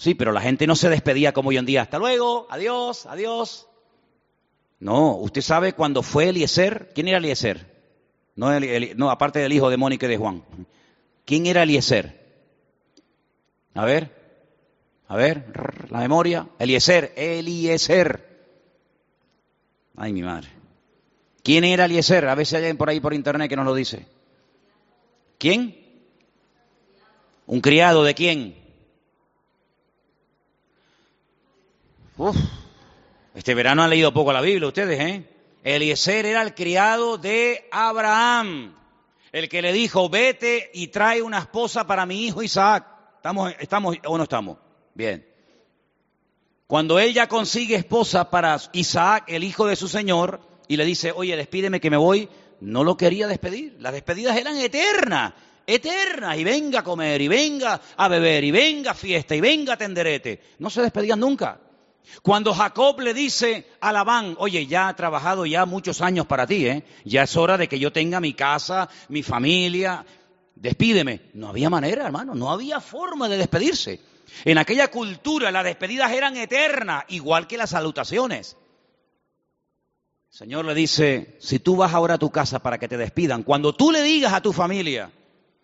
Sí, 0.00 0.14
pero 0.14 0.32
la 0.32 0.40
gente 0.40 0.66
no 0.66 0.76
se 0.76 0.88
despedía 0.88 1.34
como 1.34 1.50
hoy 1.50 1.58
en 1.58 1.66
día. 1.66 1.82
Hasta 1.82 1.98
luego, 1.98 2.46
adiós, 2.48 3.04
adiós. 3.04 3.68
No, 4.78 5.16
usted 5.16 5.42
sabe 5.42 5.74
cuando 5.74 6.02
fue 6.02 6.30
Eliezer. 6.30 6.90
¿Quién 6.94 7.08
era 7.08 7.18
Eliezer? 7.18 7.66
No, 8.34 8.48
no, 8.96 9.10
aparte 9.10 9.40
del 9.40 9.52
hijo 9.52 9.68
de 9.68 9.76
Mónica 9.76 10.06
y 10.06 10.08
de 10.08 10.16
Juan. 10.16 10.42
¿Quién 11.26 11.44
era 11.44 11.64
Eliezer? 11.64 12.18
A 13.74 13.84
ver, 13.84 14.10
a 15.06 15.16
ver, 15.16 15.90
la 15.90 15.98
memoria. 15.98 16.48
Eliezer, 16.58 17.12
Eliezer. 17.14 18.29
Ay, 19.96 20.12
mi 20.12 20.22
madre. 20.22 20.48
¿Quién 21.42 21.64
era 21.64 21.86
Eliezer? 21.86 22.28
A 22.28 22.44
si 22.44 22.54
hay 22.54 22.62
alguien 22.62 22.76
por 22.76 22.88
ahí 22.88 23.00
por 23.00 23.14
internet 23.14 23.48
que 23.48 23.56
nos 23.56 23.64
lo 23.64 23.74
dice. 23.74 24.06
¿Quién? 25.38 25.76
¿Un 27.46 27.60
criado 27.60 28.04
de 28.04 28.14
quién? 28.14 28.56
este 33.34 33.54
verano 33.54 33.82
han 33.82 33.88
leído 33.88 34.12
poco 34.12 34.32
la 34.32 34.42
Biblia 34.42 34.68
ustedes, 34.68 35.00
¿eh? 35.00 35.24
Eliezer 35.64 36.26
era 36.26 36.42
el 36.42 36.54
criado 36.54 37.16
de 37.16 37.66
Abraham, 37.70 38.74
el 39.32 39.48
que 39.48 39.62
le 39.62 39.72
dijo, 39.72 40.10
vete 40.10 40.70
y 40.74 40.88
trae 40.88 41.22
una 41.22 41.38
esposa 41.38 41.86
para 41.86 42.04
mi 42.04 42.26
hijo 42.26 42.42
Isaac. 42.42 42.86
¿Estamos, 43.16 43.54
estamos 43.58 43.96
o 44.04 44.18
no 44.18 44.24
estamos? 44.24 44.58
Bien. 44.94 45.29
Cuando 46.70 47.00
ella 47.00 47.26
consigue 47.26 47.74
esposa 47.74 48.30
para 48.30 48.56
Isaac, 48.74 49.24
el 49.26 49.42
hijo 49.42 49.66
de 49.66 49.74
su 49.74 49.88
señor, 49.88 50.40
y 50.68 50.76
le 50.76 50.84
dice, 50.84 51.10
oye, 51.10 51.34
despídeme 51.34 51.80
que 51.80 51.90
me 51.90 51.96
voy, 51.96 52.28
no 52.60 52.84
lo 52.84 52.96
quería 52.96 53.26
despedir. 53.26 53.74
Las 53.80 53.92
despedidas 53.92 54.36
eran 54.36 54.56
eternas, 54.56 55.32
eternas, 55.66 56.38
y 56.38 56.44
venga 56.44 56.78
a 56.78 56.84
comer, 56.84 57.20
y 57.22 57.26
venga 57.26 57.80
a 57.96 58.06
beber, 58.06 58.44
y 58.44 58.52
venga 58.52 58.92
a 58.92 58.94
fiesta, 58.94 59.34
y 59.34 59.40
venga 59.40 59.72
a 59.72 59.76
tenderete. 59.78 60.40
No 60.60 60.70
se 60.70 60.80
despedían 60.82 61.18
nunca. 61.18 61.58
Cuando 62.22 62.54
Jacob 62.54 63.00
le 63.00 63.14
dice 63.14 63.66
a 63.80 63.92
Labán, 63.92 64.36
oye, 64.38 64.64
ya 64.68 64.90
he 64.90 64.94
trabajado 64.94 65.46
ya 65.46 65.66
muchos 65.66 66.00
años 66.00 66.26
para 66.26 66.46
ti, 66.46 66.68
¿eh? 66.68 66.84
ya 67.04 67.24
es 67.24 67.36
hora 67.36 67.58
de 67.58 67.66
que 67.66 67.80
yo 67.80 67.92
tenga 67.92 68.20
mi 68.20 68.34
casa, 68.34 68.88
mi 69.08 69.24
familia, 69.24 70.06
despídeme. 70.54 71.32
No 71.34 71.48
había 71.48 71.68
manera, 71.68 72.06
hermano, 72.06 72.36
no 72.36 72.48
había 72.48 72.78
forma 72.80 73.28
de 73.28 73.38
despedirse. 73.38 74.09
En 74.44 74.58
aquella 74.58 74.88
cultura 74.88 75.50
las 75.50 75.64
despedidas 75.64 76.12
eran 76.12 76.36
eternas, 76.36 77.04
igual 77.08 77.46
que 77.46 77.58
las 77.58 77.70
salutaciones. 77.70 78.56
El 80.30 80.36
Señor 80.38 80.64
le 80.64 80.74
dice, 80.74 81.36
si 81.40 81.58
tú 81.58 81.76
vas 81.76 81.92
ahora 81.92 82.14
a 82.14 82.18
tu 82.18 82.30
casa 82.30 82.60
para 82.60 82.78
que 82.78 82.88
te 82.88 82.96
despidan, 82.96 83.42
cuando 83.42 83.74
tú 83.74 83.90
le 83.90 84.02
digas 84.02 84.32
a 84.32 84.40
tu 84.40 84.52
familia, 84.52 85.10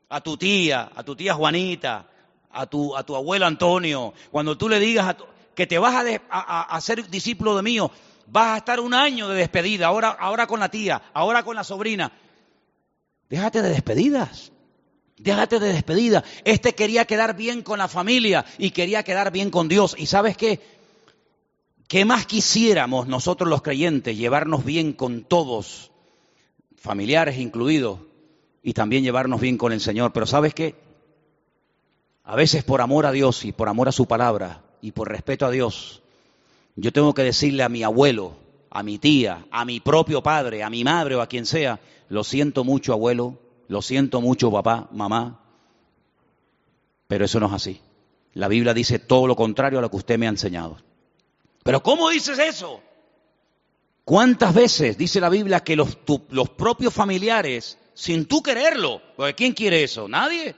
a 0.09 0.20
tu 0.20 0.37
tía, 0.37 0.90
a 0.94 1.02
tu 1.02 1.14
tía 1.14 1.35
Juanita, 1.35 2.07
a 2.50 2.66
tu, 2.66 2.96
a 2.96 3.02
tu 3.05 3.14
abuelo 3.14 3.46
Antonio, 3.46 4.12
cuando 4.31 4.59
tú 4.59 4.68
le 4.68 4.81
digas 4.81 5.16
que 5.55 5.66
te 5.66 5.79
vas 5.79 5.94
a, 6.31 6.62
a, 6.62 6.81
ser 6.81 7.09
discípulo 7.09 7.57
de 7.57 7.62
mío, 7.62 7.90
vas 8.26 8.55
a 8.55 8.57
estar 8.59 8.81
un 8.81 8.92
año 8.92 9.29
de 9.29 9.37
despedida, 9.37 9.87
ahora 9.87 10.46
con 10.46 10.61
la 10.61 10.68
tía, 10.68 11.00
ahora 11.14 11.44
con 11.44 11.55
la 11.57 11.64
sobrina. 11.64 12.12
Déjate 13.29 13.62
de 13.62 13.70
despedidas. 13.70 14.52
Déjate 15.18 15.59
de 15.59 15.72
despedida. 15.72 16.24
Este 16.44 16.74
quería 16.74 17.05
quedar 17.07 17.37
bien 17.37 17.62
con 17.62 17.79
la 17.79 17.88
familia 17.88 18.44
y 18.59 18.70
quería 18.70 19.02
quedar 19.02 19.33
bien 19.33 19.50
con 19.50 19.68
Dios. 19.68 19.94
¿Y 19.98 20.07
sabes 20.07 20.37
qué? 20.37 20.61
¿Qué 21.88 22.05
más 22.05 22.26
quisiéramos 22.26 23.07
nosotros 23.07 23.48
los 23.48 23.62
creyentes? 23.62 24.16
Llevarnos 24.16 24.64
bien 24.64 24.92
con 24.92 25.22
todos, 25.22 25.92
familiares 26.76 27.38
incluidos, 27.38 28.00
y 28.62 28.72
también 28.72 29.05
llevarnos 29.05 29.40
bien 29.40 29.57
con 29.57 29.72
el 29.72 29.81
Señor. 29.81 30.12
Pero 30.12 30.26
¿sabes 30.26 30.52
qué? 30.52 30.74
A 32.24 32.35
veces 32.35 32.64
por 32.64 32.81
amor 32.81 33.07
a 33.07 33.12
Dios 33.12 33.44
y 33.44 33.52
por 33.52 33.68
amor 33.68 33.88
a 33.88 33.92
su 33.92 34.07
palabra 34.07 34.64
y 34.83 34.90
por 34.90 35.09
respeto 35.09 35.46
a 35.46 35.50
Dios, 35.50 36.02
yo 36.74 36.92
tengo 36.92 37.14
que 37.14 37.22
decirle 37.22 37.62
a 37.62 37.68
mi 37.68 37.85
abuelo, 37.85 38.35
a 38.68 38.83
mi 38.83 38.98
tía, 38.98 39.46
a 39.52 39.64
mi 39.64 39.79
propio 39.79 40.22
padre, 40.22 40.64
a 40.64 40.68
mi 40.68 40.83
madre 40.83 41.14
o 41.14 41.22
a 41.22 41.29
quien 41.29 41.46
sea, 41.46 41.79
lo 42.09 42.24
siento 42.24 42.64
mucho 42.64 42.92
abuelo, 42.92 43.38
lo 43.68 43.83
siento 43.83 44.20
mucho 44.20 44.50
papá, 44.50 44.88
mamá, 44.92 45.40
pero 47.07 47.24
eso 47.24 47.40
no 47.40 47.46
es 47.46 47.52
así. 47.52 47.81
La 48.35 48.48
Biblia 48.48 48.74
dice 48.74 48.98
todo 48.98 49.26
lo 49.26 49.37
contrario 49.37 49.79
a 49.79 49.83
lo 49.83 49.90
que 49.90 49.96
usted 49.96 50.18
me 50.18 50.26
ha 50.26 50.31
enseñado. 50.31 50.79
Pero 51.62 51.83
¿cómo 51.83 52.11
dices 52.11 52.38
eso? 52.38 52.81
¿Cuántas 54.05 54.55
veces 54.55 54.96
dice 54.96 55.20
la 55.20 55.29
Biblia 55.29 55.64
que 55.64 55.74
los, 55.74 55.96
propios 56.57 56.94
familiares, 56.94 57.79
sin 57.94 58.26
tú 58.26 58.42
quererlo, 58.42 59.02
porque 59.16 59.35
¿quién 59.35 59.52
quiere 59.52 59.83
eso? 59.83 60.07
Nadie. 60.07 60.55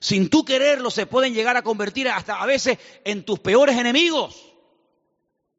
Sin 0.00 0.28
tú 0.28 0.44
quererlo 0.44 0.90
se 0.90 1.06
pueden 1.06 1.32
llegar 1.32 1.56
a 1.56 1.62
convertir 1.62 2.08
hasta 2.08 2.42
a 2.42 2.46
veces 2.46 2.78
en 3.04 3.24
tus 3.24 3.38
peores 3.38 3.78
enemigos. 3.78 4.52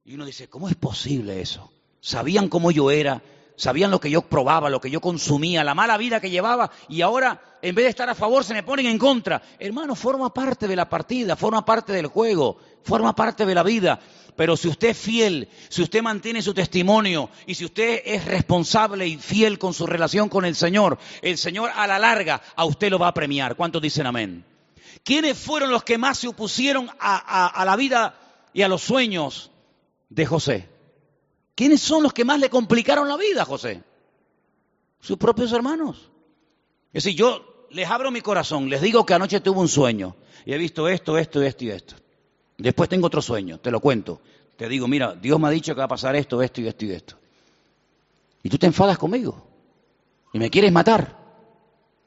Y 0.04 0.16
uno 0.16 0.26
dice, 0.26 0.50
¿cómo 0.50 0.70
es 0.70 0.76
posible 0.76 1.42
eso? 1.42 1.72
Sabían 2.00 2.48
cómo 2.48 2.70
yo 2.70 2.92
era, 2.92 3.24
sabían 3.56 3.92
lo 3.92 4.00
que 4.00 4.10
yo 4.10 4.22
probaba, 4.22 4.70
lo 4.70 4.82
que 4.82 4.90
yo 4.90 5.02
consumía, 5.02 5.64
la 5.64 5.76
mala 5.76 5.98
vida 5.98 6.20
que 6.20 6.30
llevaba 6.30 6.72
y 6.90 7.02
ahora 7.02 7.42
en 7.62 7.76
vez 7.76 7.86
de 7.86 7.90
estar 7.90 8.10
a 8.10 8.16
favor 8.16 8.44
se 8.44 8.54
me 8.54 8.64
ponen 8.64 8.88
en 8.88 8.98
contra. 8.98 9.42
Hermano, 9.60 9.96
forma 9.96 10.34
parte 10.34 10.68
de 10.68 10.76
la 10.76 10.90
partida, 10.90 11.36
forma 11.36 11.64
parte 11.64 11.94
del 11.94 12.08
juego, 12.08 12.58
forma 12.84 13.16
parte 13.16 13.46
de 13.46 13.56
la 13.56 13.64
vida. 13.64 14.00
Pero 14.36 14.58
si 14.58 14.70
usted 14.70 14.90
es 14.90 14.98
fiel, 14.98 15.50
si 15.70 15.84
usted 15.84 16.02
mantiene 16.02 16.42
su 16.42 16.54
testimonio 16.54 17.30
y 17.46 17.56
si 17.56 17.66
usted 17.66 18.02
es 18.06 18.26
responsable 18.26 19.06
y 19.06 19.18
fiel 19.18 19.60
con 19.60 19.74
su 19.74 19.86
relación 19.86 20.30
con 20.30 20.46
el 20.46 20.56
Señor, 20.56 20.98
el 21.22 21.38
Señor 21.38 21.70
a 21.76 21.86
la 21.86 22.00
larga 22.00 22.42
a 22.56 22.66
usted 22.66 22.90
lo 22.90 22.98
va 22.98 23.10
a 23.10 23.14
premiar. 23.14 23.56
¿Cuántos 23.56 23.82
dicen 23.82 24.08
amén? 24.08 24.46
¿Quiénes 25.04 25.38
fueron 25.38 25.72
los 25.72 25.84
que 25.84 25.98
más 25.98 26.18
se 26.20 26.28
opusieron 26.28 26.90
a, 27.00 27.48
a 27.48 27.66
la 27.66 27.76
vida 27.76 28.16
y 28.54 28.62
a 28.62 28.68
los 28.68 28.82
sueños 28.82 29.52
de 30.10 30.26
José? 30.26 30.71
¿Quiénes 31.56 31.82
son 31.82 32.04
los 32.04 32.14
que 32.14 32.26
más 32.26 32.40
le 32.40 32.50
complicaron 32.50 33.08
la 33.08 33.18
vida 33.18 33.46
José? 33.46 33.84
Sus 35.00 35.18
propios 35.18 35.52
hermanos. 35.52 36.10
Es 36.94 37.04
decir, 37.04 37.18
yo 37.18 37.68
les 37.72 37.90
abro 37.90 38.12
mi 38.12 38.22
corazón, 38.22 38.70
les 38.70 38.82
digo 38.82 39.06
que 39.06 39.14
anoche 39.14 39.40
tuve 39.40 39.60
un 39.60 39.68
sueño 39.68 40.16
y 40.46 40.54
he 40.54 40.58
visto 40.58 40.88
esto, 40.88 41.18
esto, 41.18 41.42
esto 41.42 41.66
y 41.66 41.70
esto. 41.72 41.96
Después 42.58 42.90
tengo 42.90 43.08
otro 43.08 43.22
sueño, 43.22 43.60
te 43.60 43.72
lo 43.72 43.80
cuento. 43.80 44.22
Te 44.58 44.68
digo, 44.70 44.88
mira, 44.88 45.16
Dios 45.16 45.40
me 45.40 45.48
ha 45.48 45.52
dicho 45.52 45.74
que 45.74 45.80
va 45.80 45.86
a 45.86 45.90
pasar 45.90 46.16
esto, 46.16 46.42
esto 46.42 46.62
y 46.62 46.68
esto 46.68 46.86
y 46.86 46.92
esto. 46.92 47.16
Y 48.44 48.50
tú 48.50 48.58
te 48.58 48.68
enfadas 48.68 48.98
conmigo 48.98 49.48
y 50.34 50.40
me 50.40 50.50
quieres 50.50 50.72
matar. 50.72 51.18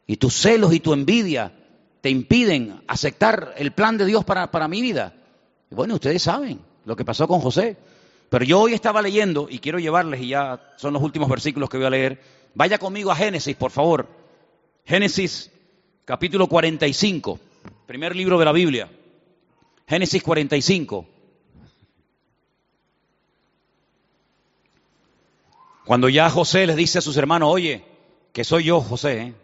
Y 0.06 0.16
tus 0.16 0.34
celos 0.34 0.72
y 0.72 0.80
tu 0.80 0.92
envidia 0.92 1.52
te 2.00 2.10
impiden 2.10 2.82
aceptar 2.86 3.54
el 3.56 3.72
plan 3.72 3.96
de 3.96 4.04
Dios 4.04 4.24
para, 4.24 4.50
para 4.50 4.68
mi 4.68 4.82
vida. 4.82 5.14
Y 5.70 5.74
bueno, 5.74 5.94
ustedes 5.94 6.22
saben 6.22 6.60
lo 6.84 6.94
que 6.94 7.04
pasó 7.04 7.26
con 7.26 7.40
José. 7.40 7.76
Pero 8.30 8.44
yo 8.44 8.60
hoy 8.60 8.74
estaba 8.74 9.02
leyendo 9.02 9.46
y 9.50 9.58
quiero 9.58 9.78
llevarles, 9.78 10.20
y 10.20 10.28
ya 10.28 10.74
son 10.76 10.94
los 10.94 11.02
últimos 11.02 11.28
versículos 11.28 11.68
que 11.68 11.76
voy 11.76 11.86
a 11.86 11.90
leer. 11.90 12.20
Vaya 12.54 12.78
conmigo 12.78 13.10
a 13.10 13.16
Génesis, 13.16 13.56
por 13.56 13.70
favor. 13.70 14.08
Génesis 14.84 15.50
capítulo 16.04 16.46
45, 16.46 17.38
primer 17.86 18.14
libro 18.14 18.38
de 18.38 18.44
la 18.44 18.52
Biblia. 18.52 18.90
Génesis 19.86 20.22
45. 20.22 21.06
Cuando 25.84 26.08
ya 26.08 26.30
José 26.30 26.66
les 26.66 26.76
dice 26.76 26.98
a 26.98 27.02
sus 27.02 27.16
hermanos, 27.16 27.50
oye, 27.52 27.84
que 28.32 28.44
soy 28.44 28.64
yo, 28.64 28.80
José, 28.80 29.20
¿eh? 29.20 29.34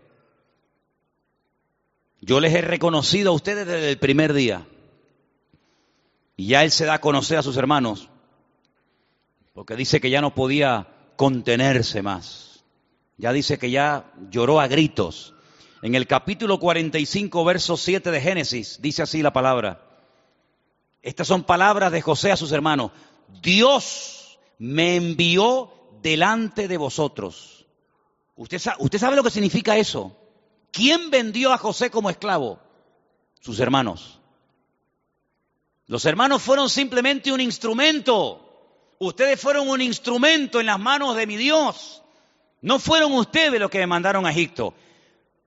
yo 2.20 2.40
les 2.40 2.54
he 2.54 2.62
reconocido 2.62 3.30
a 3.30 3.34
ustedes 3.34 3.66
desde 3.66 3.90
el 3.90 3.98
primer 3.98 4.32
día. 4.32 4.66
Y 6.36 6.48
ya 6.48 6.64
él 6.64 6.70
se 6.70 6.86
da 6.86 6.94
a 6.94 7.00
conocer 7.00 7.38
a 7.38 7.42
sus 7.42 7.58
hermanos, 7.58 8.08
porque 9.52 9.76
dice 9.76 10.00
que 10.00 10.10
ya 10.10 10.20
no 10.20 10.34
podía 10.34 10.88
contenerse 11.16 12.02
más. 12.02 12.64
Ya 13.16 13.32
dice 13.32 13.58
que 13.58 13.70
ya 13.70 14.12
lloró 14.30 14.60
a 14.60 14.68
gritos. 14.68 15.34
En 15.82 15.94
el 15.94 16.06
capítulo 16.06 16.58
45, 16.58 17.44
verso 17.44 17.76
7 17.76 18.10
de 18.10 18.20
Génesis, 18.20 18.78
dice 18.80 19.02
así 19.02 19.22
la 19.22 19.32
palabra. 19.32 19.86
Estas 21.02 21.26
son 21.26 21.44
palabras 21.44 21.92
de 21.92 22.02
José 22.02 22.32
a 22.32 22.36
sus 22.36 22.52
hermanos. 22.52 22.92
Dios 23.42 24.38
me 24.58 24.96
envió 24.96 25.72
delante 26.02 26.68
de 26.68 26.76
vosotros. 26.76 27.66
¿Usted 28.36 28.60
¿Usted 28.78 28.98
sabe 28.98 29.16
lo 29.16 29.22
que 29.22 29.30
significa 29.30 29.76
eso? 29.76 30.16
¿Quién 30.70 31.10
vendió 31.10 31.52
a 31.52 31.58
José 31.58 31.90
como 31.90 32.10
esclavo? 32.10 32.60
Sus 33.40 33.60
hermanos. 33.60 34.20
Los 35.86 36.04
hermanos 36.04 36.42
fueron 36.42 36.70
simplemente 36.70 37.32
un 37.32 37.40
instrumento. 37.40 38.49
Ustedes 39.02 39.40
fueron 39.40 39.66
un 39.70 39.80
instrumento 39.80 40.60
en 40.60 40.66
las 40.66 40.78
manos 40.78 41.16
de 41.16 41.26
mi 41.26 41.38
Dios. 41.38 42.02
No 42.60 42.78
fueron 42.78 43.14
ustedes 43.14 43.58
los 43.58 43.70
que 43.70 43.78
me 43.78 43.86
mandaron 43.86 44.26
a 44.26 44.30
Egipto. 44.30 44.74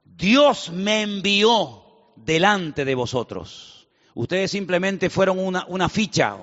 Dios 0.04 0.72
me 0.72 1.04
envió 1.04 1.84
delante 2.16 2.84
de 2.84 2.96
vosotros. 2.96 3.88
Ustedes 4.16 4.50
simplemente 4.50 5.12
fueron 5.12 5.38
una, 5.38 5.66
una 5.68 5.88
ficha 5.88 6.36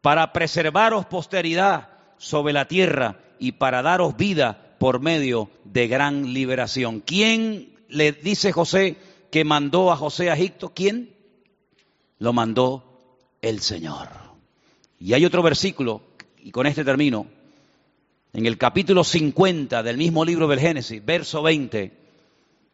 para 0.00 0.32
preservaros 0.32 1.06
posteridad 1.06 1.88
sobre 2.16 2.52
la 2.52 2.68
tierra 2.68 3.18
y 3.40 3.52
para 3.52 3.82
daros 3.82 4.16
vida 4.16 4.76
por 4.78 5.00
medio 5.00 5.50
de 5.64 5.88
gran 5.88 6.32
liberación. 6.32 7.00
¿Quién 7.00 7.76
le 7.88 8.12
dice 8.12 8.52
José 8.52 8.98
que 9.32 9.42
mandó 9.42 9.90
a 9.90 9.96
José 9.96 10.30
a 10.30 10.34
Egipto? 10.34 10.72
¿Quién? 10.72 11.16
Lo 12.20 12.32
mandó 12.32 12.84
el 13.42 13.58
Señor. 13.58 14.27
Y 14.98 15.12
hay 15.12 15.24
otro 15.24 15.42
versículo, 15.42 16.02
y 16.38 16.50
con 16.50 16.66
este 16.66 16.84
termino, 16.84 17.26
en 18.32 18.46
el 18.46 18.58
capítulo 18.58 19.04
50 19.04 19.82
del 19.82 19.96
mismo 19.96 20.24
libro 20.24 20.48
del 20.48 20.60
Génesis, 20.60 21.04
verso 21.04 21.42
20, 21.42 21.92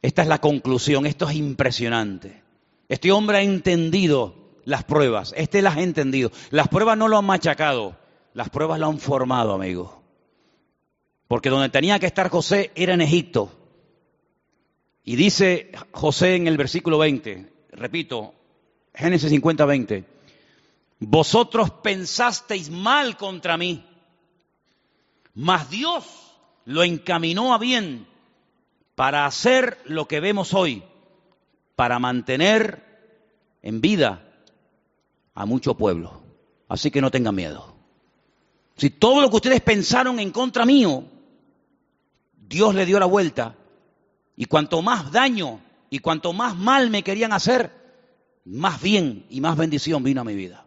esta 0.02 0.22
es 0.22 0.28
la 0.28 0.40
conclusión, 0.40 1.06
esto 1.06 1.28
es 1.28 1.36
impresionante. 1.36 2.42
Este 2.88 3.12
hombre 3.12 3.38
ha 3.38 3.42
entendido 3.42 4.34
las 4.64 4.84
pruebas, 4.84 5.34
este 5.36 5.62
las 5.62 5.76
ha 5.76 5.82
entendido. 5.82 6.30
Las 6.50 6.68
pruebas 6.68 6.98
no 6.98 7.08
lo 7.08 7.18
han 7.18 7.24
machacado, 7.24 7.96
las 8.32 8.50
pruebas 8.50 8.80
lo 8.80 8.88
han 8.88 8.98
formado, 8.98 9.52
amigo. 9.52 10.02
Porque 11.28 11.50
donde 11.50 11.68
tenía 11.68 11.98
que 11.98 12.06
estar 12.06 12.28
José 12.28 12.70
era 12.74 12.94
en 12.94 13.00
Egipto. 13.00 13.50
Y 15.04 15.16
dice 15.16 15.72
José 15.92 16.36
en 16.36 16.46
el 16.46 16.56
versículo 16.56 16.98
20, 16.98 17.50
repito, 17.72 18.34
Génesis 18.94 19.30
50, 19.30 19.64
20, 19.64 20.04
vosotros 21.00 21.70
pensasteis 21.70 22.70
mal 22.70 23.16
contra 23.16 23.56
mí, 23.56 23.84
mas 25.34 25.70
Dios 25.70 26.04
lo 26.64 26.82
encaminó 26.82 27.54
a 27.54 27.58
bien 27.58 28.06
para 28.94 29.26
hacer 29.26 29.78
lo 29.84 30.06
que 30.06 30.20
vemos 30.20 30.54
hoy 30.54 30.82
para 31.76 31.98
mantener 31.98 32.84
en 33.62 33.80
vida 33.80 34.22
a 35.34 35.46
mucho 35.46 35.74
pueblo. 35.74 36.22
Así 36.68 36.90
que 36.90 37.00
no 37.00 37.10
tengan 37.10 37.34
miedo. 37.34 37.74
Si 38.76 38.90
todo 38.90 39.20
lo 39.20 39.30
que 39.30 39.36
ustedes 39.36 39.60
pensaron 39.60 40.18
en 40.18 40.30
contra 40.30 40.64
mío, 40.64 41.04
Dios 42.32 42.74
le 42.74 42.86
dio 42.86 42.98
la 42.98 43.06
vuelta. 43.06 43.56
Y 44.36 44.46
cuanto 44.46 44.82
más 44.82 45.12
daño 45.12 45.60
y 45.90 46.00
cuanto 46.00 46.32
más 46.32 46.56
mal 46.56 46.90
me 46.90 47.02
querían 47.02 47.32
hacer, 47.32 47.70
más 48.44 48.80
bien 48.80 49.26
y 49.30 49.40
más 49.40 49.56
bendición 49.56 50.02
vino 50.02 50.20
a 50.20 50.24
mi 50.24 50.34
vida. 50.34 50.63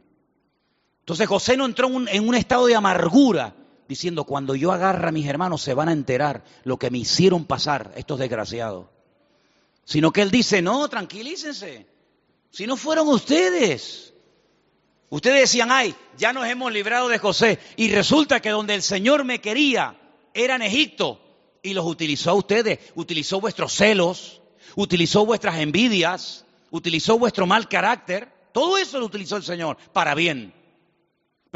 Entonces 1.08 1.28
José 1.28 1.56
no 1.56 1.65
entró 1.65 1.88
en 1.88 2.28
un 2.28 2.36
estado 2.36 2.65
de 2.65 2.76
amargura, 2.76 3.56
diciendo, 3.88 4.26
cuando 4.26 4.56
yo 4.56 4.74
agarra 4.74 5.08
a 5.08 5.13
mis 5.13 5.26
hermanos 5.26 5.62
se 5.62 5.74
van 5.74 5.88
a 5.88 5.93
enterar 5.93 6.43
lo 6.65 6.78
que 6.78 6.91
me 6.91 6.98
hicieron 6.98 7.46
pasar 7.46 7.93
estos 7.96 8.20
desgraciados 8.20 8.88
sino 9.88 10.12
que 10.12 10.22
él 10.22 10.32
dice, 10.32 10.62
no, 10.62 10.89
tranquilícense, 10.89 11.88
si 12.52 12.67
no 12.67 12.76
fueron 12.76 13.08
ustedes, 13.08 14.13
Ustedes 15.10 15.39
decían, 15.39 15.72
ay, 15.72 15.96
ya 16.17 16.34
nos 16.34 16.46
hemos 16.48 16.70
librado 16.74 17.08
de 17.08 17.17
José. 17.17 17.60
Y 17.78 17.89
resulta 17.93 18.41
que 18.41 18.50
donde 18.50 18.76
el 18.76 18.82
Señor 18.82 19.24
me 19.24 19.39
quería 19.39 19.98
era 20.34 20.56
en 20.56 20.62
Egipto. 20.62 21.22
Y 21.63 21.74
los 21.74 21.86
utilizó 21.86 22.32
a 22.32 22.34
ustedes. 22.34 22.80
Utilizó 22.93 23.39
vuestros 23.39 23.72
celos, 23.72 24.41
utilizó 24.76 25.26
vuestras 25.26 25.60
envidias, 25.60 26.46
utilizó 26.72 27.17
vuestro 27.17 27.46
mal 27.46 27.70
carácter. 27.70 28.28
Todo 28.52 28.78
eso 28.78 29.00
lo 29.00 29.06
utilizó 29.06 29.38
el 29.38 29.43
Señor 29.43 29.78
para 29.93 30.13
bien. 30.13 30.54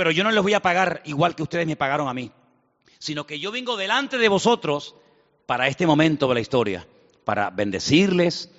Pero 0.01 0.09
yo 0.09 0.23
no 0.23 0.31
les 0.31 0.41
voy 0.41 0.55
a 0.55 0.63
pagar 0.63 1.03
igual 1.05 1.35
que 1.35 1.43
ustedes 1.43 1.67
me 1.67 1.75
pagaron 1.75 2.07
a 2.07 2.13
mí. 2.15 2.31
Sino 2.97 3.27
que 3.27 3.39
yo 3.39 3.51
vengo 3.51 3.77
delante 3.77 4.17
de 4.17 4.29
vosotros 4.29 4.95
para 5.45 5.67
este 5.67 5.85
momento 5.85 6.27
de 6.27 6.33
la 6.33 6.39
historia. 6.39 6.87
Para 7.23 7.51
bendecirles, 7.51 8.49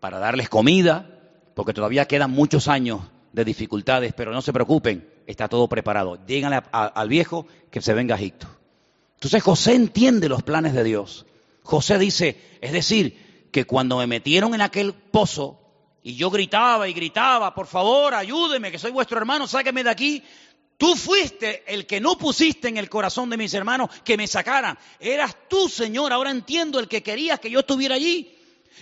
para 0.00 0.18
darles 0.18 0.48
comida, 0.48 1.08
porque 1.54 1.72
todavía 1.72 2.08
quedan 2.08 2.32
muchos 2.32 2.66
años 2.66 3.02
de 3.32 3.44
dificultades, 3.44 4.12
pero 4.12 4.32
no 4.32 4.42
se 4.42 4.52
preocupen, 4.52 5.08
está 5.28 5.46
todo 5.46 5.68
preparado. 5.68 6.16
Díganle 6.16 6.62
al 6.72 7.08
viejo 7.08 7.46
que 7.70 7.80
se 7.80 7.94
venga 7.94 8.16
a 8.16 8.18
Egipto. 8.18 8.48
Entonces 9.14 9.40
José 9.40 9.74
entiende 9.74 10.28
los 10.28 10.42
planes 10.42 10.74
de 10.74 10.82
Dios. 10.82 11.26
José 11.62 11.96
dice, 12.00 12.58
es 12.60 12.72
decir, 12.72 13.46
que 13.52 13.66
cuando 13.66 13.98
me 13.98 14.08
metieron 14.08 14.52
en 14.52 14.62
aquel 14.62 14.94
pozo 14.94 15.60
y 16.02 16.16
yo 16.16 16.30
gritaba 16.30 16.88
y 16.88 16.92
gritaba, 16.92 17.54
por 17.54 17.66
favor, 17.66 18.14
ayúdeme, 18.14 18.72
que 18.72 18.78
soy 18.78 18.90
vuestro 18.90 19.18
hermano, 19.18 19.46
sáqueme 19.46 19.84
de 19.84 19.90
aquí. 19.90 20.24
Tú 20.78 20.94
fuiste 20.94 21.64
el 21.66 21.86
que 21.86 22.00
no 22.00 22.16
pusiste 22.16 22.68
en 22.68 22.76
el 22.76 22.88
corazón 22.88 23.28
de 23.28 23.36
mis 23.36 23.52
hermanos 23.52 23.90
que 24.04 24.16
me 24.16 24.28
sacaran. 24.28 24.78
Eras 25.00 25.36
tú, 25.48 25.68
Señor, 25.68 26.12
ahora 26.12 26.30
entiendo 26.30 26.78
el 26.78 26.86
que 26.86 27.02
querías 27.02 27.40
que 27.40 27.50
yo 27.50 27.60
estuviera 27.60 27.96
allí. 27.96 28.32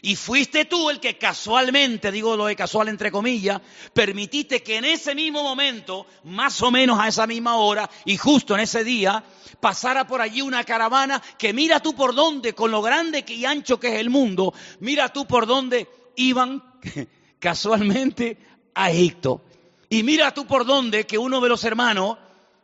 Y 0.02 0.14
fuiste 0.14 0.66
tú 0.66 0.90
el 0.90 1.00
que 1.00 1.16
casualmente, 1.16 2.12
digo 2.12 2.36
lo 2.36 2.46
de 2.46 2.54
casual 2.54 2.88
entre 2.88 3.10
comillas, 3.10 3.62
permitiste 3.94 4.62
que 4.62 4.76
en 4.76 4.84
ese 4.84 5.14
mismo 5.14 5.42
momento, 5.42 6.06
más 6.24 6.60
o 6.60 6.70
menos 6.70 7.00
a 7.00 7.08
esa 7.08 7.26
misma 7.26 7.56
hora 7.56 7.88
y 8.04 8.18
justo 8.18 8.54
en 8.54 8.60
ese 8.60 8.84
día, 8.84 9.24
pasara 9.58 10.06
por 10.06 10.20
allí 10.20 10.42
una 10.42 10.64
caravana 10.64 11.22
que 11.38 11.54
mira 11.54 11.80
tú 11.80 11.94
por 11.94 12.14
dónde, 12.14 12.52
con 12.52 12.70
lo 12.70 12.82
grande 12.82 13.24
y 13.26 13.46
ancho 13.46 13.80
que 13.80 13.88
es 13.88 14.00
el 14.00 14.10
mundo, 14.10 14.52
mira 14.80 15.08
tú 15.14 15.26
por 15.26 15.46
dónde 15.46 15.88
iban 16.16 16.62
casualmente 17.38 18.36
a 18.74 18.90
Egipto. 18.90 19.42
Y 19.88 20.02
mira 20.02 20.32
tú 20.34 20.46
por 20.46 20.66
dónde 20.66 21.06
que 21.06 21.18
uno 21.18 21.40
de 21.40 21.48
los 21.48 21.64
hermanos, 21.64 22.18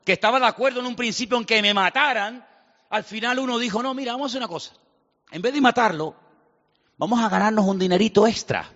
que 0.05 0.13
estaba 0.13 0.41
de 0.41 0.47
acuerdo 0.47 0.81
en 0.81 0.87
un 0.87 0.97
principio 0.97 1.39
en 1.39 1.45
que 1.45 1.63
me 1.63 1.75
mataran, 1.75 2.47
al 2.91 3.05
final 3.05 3.39
uno 3.39 3.59
dijo, 3.59 3.83
no, 3.83 3.95
mira, 3.95 4.13
vamos 4.13 4.27
a 4.27 4.29
hacer 4.33 4.41
una 4.41 4.49
cosa. 4.49 4.73
En 5.31 5.41
vez 5.41 5.55
de 5.55 5.61
matarlo, 5.61 6.15
vamos 6.99 7.21
a 7.21 7.29
ganarnos 7.29 7.65
un 7.65 7.79
dinerito 7.79 8.27
extra. 8.27 8.71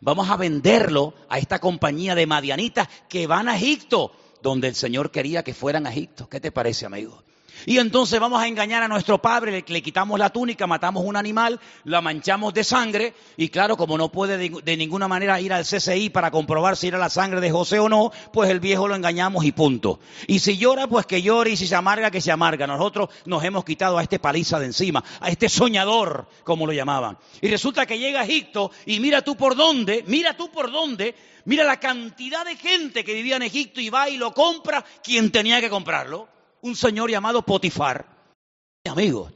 Vamos 0.00 0.28
a 0.28 0.36
venderlo 0.36 1.14
a 1.28 1.38
esta 1.38 1.58
compañía 1.58 2.14
de 2.14 2.26
madianitas 2.26 2.88
que 3.08 3.26
van 3.26 3.48
a 3.48 3.56
Egipto, 3.56 4.12
donde 4.42 4.68
el 4.68 4.74
Señor 4.74 5.10
quería 5.10 5.42
que 5.42 5.54
fueran 5.54 5.86
a 5.86 5.90
Egipto. 5.90 6.28
¿Qué 6.28 6.40
te 6.40 6.52
parece, 6.52 6.86
amigo? 6.86 7.22
Y 7.66 7.78
entonces 7.78 8.18
vamos 8.20 8.40
a 8.40 8.48
engañar 8.48 8.82
a 8.82 8.88
nuestro 8.88 9.20
padre, 9.20 9.64
le, 9.66 9.82
quitamos 9.82 10.18
la 10.18 10.30
túnica, 10.30 10.66
matamos 10.66 11.04
un 11.04 11.16
animal, 11.16 11.60
la 11.84 12.00
manchamos 12.00 12.54
de 12.54 12.64
sangre 12.64 13.14
y 13.36 13.48
claro, 13.48 13.76
como 13.76 13.98
no 13.98 14.10
puede 14.10 14.38
de, 14.38 14.76
ninguna 14.76 15.08
manera 15.08 15.40
ir 15.40 15.52
al 15.52 15.64
CCI 15.64 16.10
para 16.10 16.30
comprobar 16.30 16.76
si 16.76 16.88
era 16.88 16.98
la 16.98 17.10
sangre 17.10 17.40
de 17.40 17.50
José 17.50 17.78
o 17.78 17.88
no, 17.88 18.12
pues 18.32 18.50
el 18.50 18.60
viejo 18.60 18.88
lo 18.88 18.94
engañamos 18.94 19.44
y 19.44 19.52
punto. 19.52 20.00
Y 20.26 20.38
si 20.38 20.56
llora, 20.56 20.86
pues 20.86 21.06
que 21.06 21.22
llore 21.22 21.50
y 21.50 21.56
si 21.56 21.66
se 21.66 21.74
amarga, 21.74 22.10
que 22.10 22.20
se 22.20 22.32
amarga. 22.32 22.66
Nosotros 22.66 23.10
nos 23.26 23.44
hemos 23.44 23.64
quitado 23.64 23.98
a 23.98 24.02
este 24.02 24.18
paliza 24.18 24.58
de 24.58 24.66
encima, 24.66 25.04
a 25.20 25.30
este 25.30 25.48
soñador, 25.48 26.26
como 26.44 26.66
lo 26.66 26.72
llamaban. 26.72 27.18
Y 27.40 27.48
resulta 27.48 27.86
que 27.86 27.98
llega 27.98 28.20
a 28.20 28.24
Egipto 28.24 28.70
y 28.86 29.00
mira 29.00 29.22
tú 29.22 29.36
por 29.36 29.54
dónde, 29.56 30.04
mira 30.06 30.36
tú 30.36 30.50
por 30.50 30.70
dónde, 30.70 31.14
mira 31.44 31.64
la 31.64 31.78
cantidad 31.78 32.44
de 32.44 32.56
gente 32.56 33.04
que 33.04 33.14
vivía 33.14 33.36
en 33.36 33.42
Egipto 33.42 33.80
y 33.80 33.90
va 33.90 34.08
y 34.08 34.16
lo 34.16 34.32
compra 34.32 34.84
quien 35.02 35.30
tenía 35.30 35.60
que 35.60 35.70
comprarlo 35.70 36.39
un 36.62 36.76
señor 36.76 37.10
llamado 37.10 37.42
Potifar, 37.42 38.06
amigo. 38.84 39.30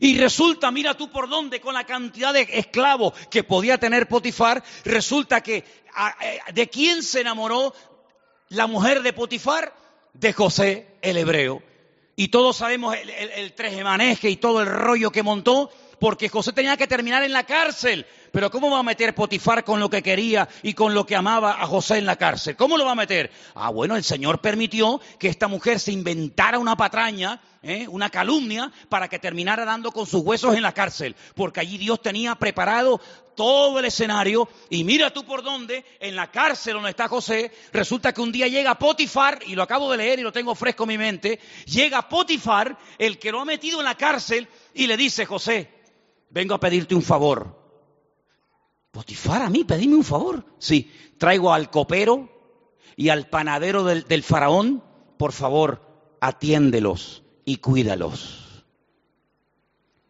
Y 0.00 0.18
resulta, 0.18 0.70
mira 0.70 0.94
tú 0.94 1.10
por 1.10 1.28
dónde, 1.28 1.60
con 1.60 1.74
la 1.74 1.84
cantidad 1.84 2.32
de 2.32 2.48
esclavos 2.52 3.14
que 3.30 3.44
podía 3.44 3.78
tener 3.78 4.08
Potifar, 4.08 4.62
resulta 4.84 5.40
que 5.40 5.58
eh, 5.58 5.64
¿de 6.52 6.68
quién 6.68 7.02
se 7.02 7.20
enamoró 7.20 7.74
la 8.48 8.66
mujer 8.66 9.02
de 9.02 9.12
Potifar? 9.12 9.74
De 10.12 10.32
José, 10.32 10.98
el 11.02 11.16
hebreo. 11.16 11.62
Y 12.16 12.28
todos 12.28 12.56
sabemos 12.56 12.96
el, 12.96 13.10
el, 13.10 13.54
y 14.22 14.36
todo 14.36 14.60
el 14.60 14.66
rollo 14.66 15.10
que 15.10 15.22
montó, 15.22 15.70
porque 15.98 16.28
José 16.28 16.52
tenía 16.52 16.76
que 16.76 16.86
terminar 16.86 17.22
en 17.22 17.32
la 17.32 17.44
cárcel. 17.44 18.06
Pero 18.32 18.50
¿cómo 18.50 18.70
va 18.70 18.80
a 18.80 18.82
meter 18.82 19.14
Potifar 19.14 19.62
con 19.62 19.78
lo 19.78 19.88
que 19.88 20.02
quería 20.02 20.48
y 20.62 20.74
con 20.74 20.92
lo 20.92 21.06
que 21.06 21.14
amaba 21.14 21.62
a 21.62 21.66
José 21.66 21.98
en 21.98 22.06
la 22.06 22.16
cárcel? 22.16 22.56
¿Cómo 22.56 22.76
lo 22.76 22.84
va 22.84 22.92
a 22.92 22.96
meter? 22.96 23.30
Ah, 23.54 23.70
bueno, 23.70 23.94
el 23.94 24.02
Señor 24.02 24.40
permitió 24.40 25.00
que 25.18 25.28
esta 25.28 25.46
mujer 25.46 25.78
se 25.78 25.92
inventara 25.92 26.58
una 26.58 26.76
patraña, 26.76 27.40
¿eh? 27.62 27.86
una 27.88 28.10
calumnia, 28.10 28.72
para 28.88 29.08
que 29.08 29.20
terminara 29.20 29.64
dando 29.64 29.92
con 29.92 30.06
sus 30.06 30.22
huesos 30.22 30.56
en 30.56 30.62
la 30.62 30.72
cárcel. 30.72 31.14
Porque 31.36 31.60
allí 31.60 31.78
Dios 31.78 32.02
tenía 32.02 32.34
preparado 32.34 33.00
todo 33.34 33.78
el 33.78 33.84
escenario 33.84 34.48
y 34.70 34.84
mira 34.84 35.12
tú 35.12 35.24
por 35.24 35.42
dónde, 35.42 35.84
en 36.00 36.16
la 36.16 36.30
cárcel 36.30 36.74
donde 36.74 36.90
está 36.90 37.08
José, 37.08 37.52
resulta 37.72 38.12
que 38.12 38.20
un 38.20 38.32
día 38.32 38.48
llega 38.48 38.78
Potifar, 38.78 39.40
y 39.46 39.54
lo 39.54 39.62
acabo 39.62 39.90
de 39.90 39.98
leer 39.98 40.18
y 40.18 40.22
lo 40.22 40.32
tengo 40.32 40.54
fresco 40.54 40.84
en 40.84 40.88
mi 40.88 40.98
mente, 40.98 41.38
llega 41.66 42.08
Potifar, 42.08 42.76
el 42.98 43.18
que 43.18 43.32
lo 43.32 43.40
ha 43.40 43.44
metido 43.44 43.80
en 43.80 43.84
la 43.84 43.96
cárcel, 43.96 44.48
y 44.74 44.86
le 44.86 44.96
dice, 44.96 45.24
José, 45.24 45.70
vengo 46.30 46.54
a 46.54 46.60
pedirte 46.60 46.94
un 46.94 47.02
favor. 47.02 47.62
Potifar, 48.90 49.42
a 49.42 49.50
mí, 49.50 49.64
pedime 49.64 49.94
un 49.94 50.04
favor. 50.04 50.44
Sí, 50.58 50.90
traigo 51.18 51.52
al 51.52 51.70
copero 51.70 52.28
y 52.96 53.08
al 53.08 53.28
panadero 53.28 53.84
del, 53.84 54.04
del 54.04 54.22
faraón, 54.22 54.82
por 55.16 55.32
favor, 55.32 56.16
atiéndelos 56.20 57.22
y 57.44 57.56
cuídalos. 57.56 58.64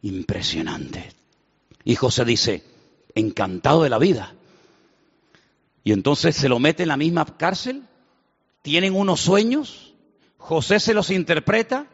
Impresionante. 0.03 1.13
Y 1.85 1.95
José 1.97 2.25
dice, 2.25 2.65
encantado 3.15 3.83
de 3.83 3.91
la 3.91 3.99
vida. 3.99 4.35
Y 5.83 5.93
entonces 5.93 6.35
se 6.35 6.49
lo 6.49 6.59
mete 6.59 6.83
en 6.83 6.89
la 6.89 6.97
misma 6.97 7.25
cárcel, 7.25 7.85
tienen 8.63 8.95
unos 8.95 9.21
sueños, 9.21 9.95
José 10.39 10.81
se 10.81 10.95
los 10.95 11.11
interpreta 11.11 11.87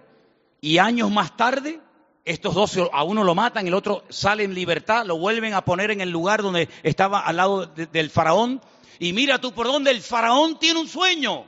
y 0.61 0.79
años 0.79 1.11
más 1.11 1.37
tarde 1.37 1.81
estos 2.25 2.55
dos 2.55 2.79
a 2.93 3.03
uno 3.03 3.25
lo 3.25 3.35
matan, 3.35 3.67
el 3.67 3.75
otro 3.75 4.05
sale 4.09 4.45
en 4.45 4.55
libertad, 4.55 5.05
lo 5.07 5.19
vuelven 5.19 5.55
a 5.55 5.65
poner 5.65 5.91
en 5.91 6.01
el 6.01 6.11
lugar 6.11 6.43
donde 6.43 6.69
estaba 6.83 7.21
al 7.21 7.37
lado 7.37 7.67
del 7.67 8.11
faraón. 8.11 8.61
Y 8.99 9.13
mira 9.13 9.41
tú 9.41 9.53
por 9.53 9.67
dónde 9.67 9.91
el 9.91 10.03
faraón 10.03 10.59
tiene 10.59 10.81
un 10.81 10.89
sueño. 10.89 11.47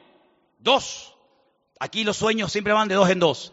Dos. 0.59 1.15
Aquí 1.79 2.05
los 2.05 2.17
sueños 2.17 2.51
siempre 2.51 2.73
van 2.73 2.89
de 2.89 2.95
dos 2.95 3.11
en 3.11 3.19
dos. 3.19 3.53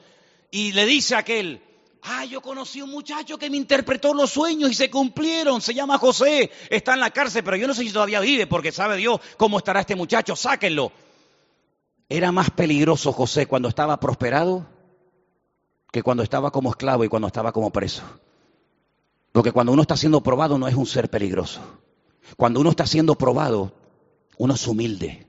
Y 0.51 0.71
le 0.71 0.85
dice 0.85 1.15
a 1.15 1.19
aquel, 1.19 1.61
ah, 2.03 2.23
yo 2.23 2.41
conocí 2.41 2.81
un 2.81 2.89
muchacho 2.89 3.37
que 3.37 3.49
me 3.49 3.57
interpretó 3.57 4.13
los 4.13 4.31
sueños 4.31 4.71
y 4.71 4.73
se 4.73 4.89
cumplieron. 4.89 5.61
Se 5.61 5.73
llama 5.73 5.97
José, 5.97 6.51
está 6.69 6.93
en 6.93 7.01
la 7.01 7.11
cárcel, 7.11 7.43
pero 7.43 7.57
yo 7.57 7.67
no 7.67 7.73
sé 7.73 7.83
si 7.83 7.91
todavía 7.91 8.21
vive 8.21 8.47
porque 8.47 8.71
sabe 8.71 8.97
Dios 8.97 9.19
cómo 9.37 9.57
estará 9.57 9.81
este 9.81 9.95
muchacho. 9.95 10.35
Sáquenlo. 10.35 10.91
Era 12.07 12.31
más 12.31 12.49
peligroso 12.49 13.11
José 13.11 13.45
cuando 13.45 13.67
estaba 13.67 13.99
prosperado 13.99 14.78
que 15.91 16.03
cuando 16.03 16.23
estaba 16.23 16.51
como 16.51 16.69
esclavo 16.69 17.03
y 17.03 17.09
cuando 17.09 17.27
estaba 17.27 17.51
como 17.51 17.71
preso. 17.71 18.03
Porque 19.31 19.51
cuando 19.51 19.71
uno 19.71 19.81
está 19.81 19.97
siendo 19.97 20.21
probado 20.21 20.57
no 20.57 20.67
es 20.67 20.75
un 20.75 20.85
ser 20.85 21.09
peligroso. 21.09 21.61
Cuando 22.37 22.59
uno 22.59 22.69
está 22.69 22.85
siendo 22.85 23.15
probado, 23.15 23.73
uno 24.37 24.53
es 24.53 24.67
humilde. 24.67 25.27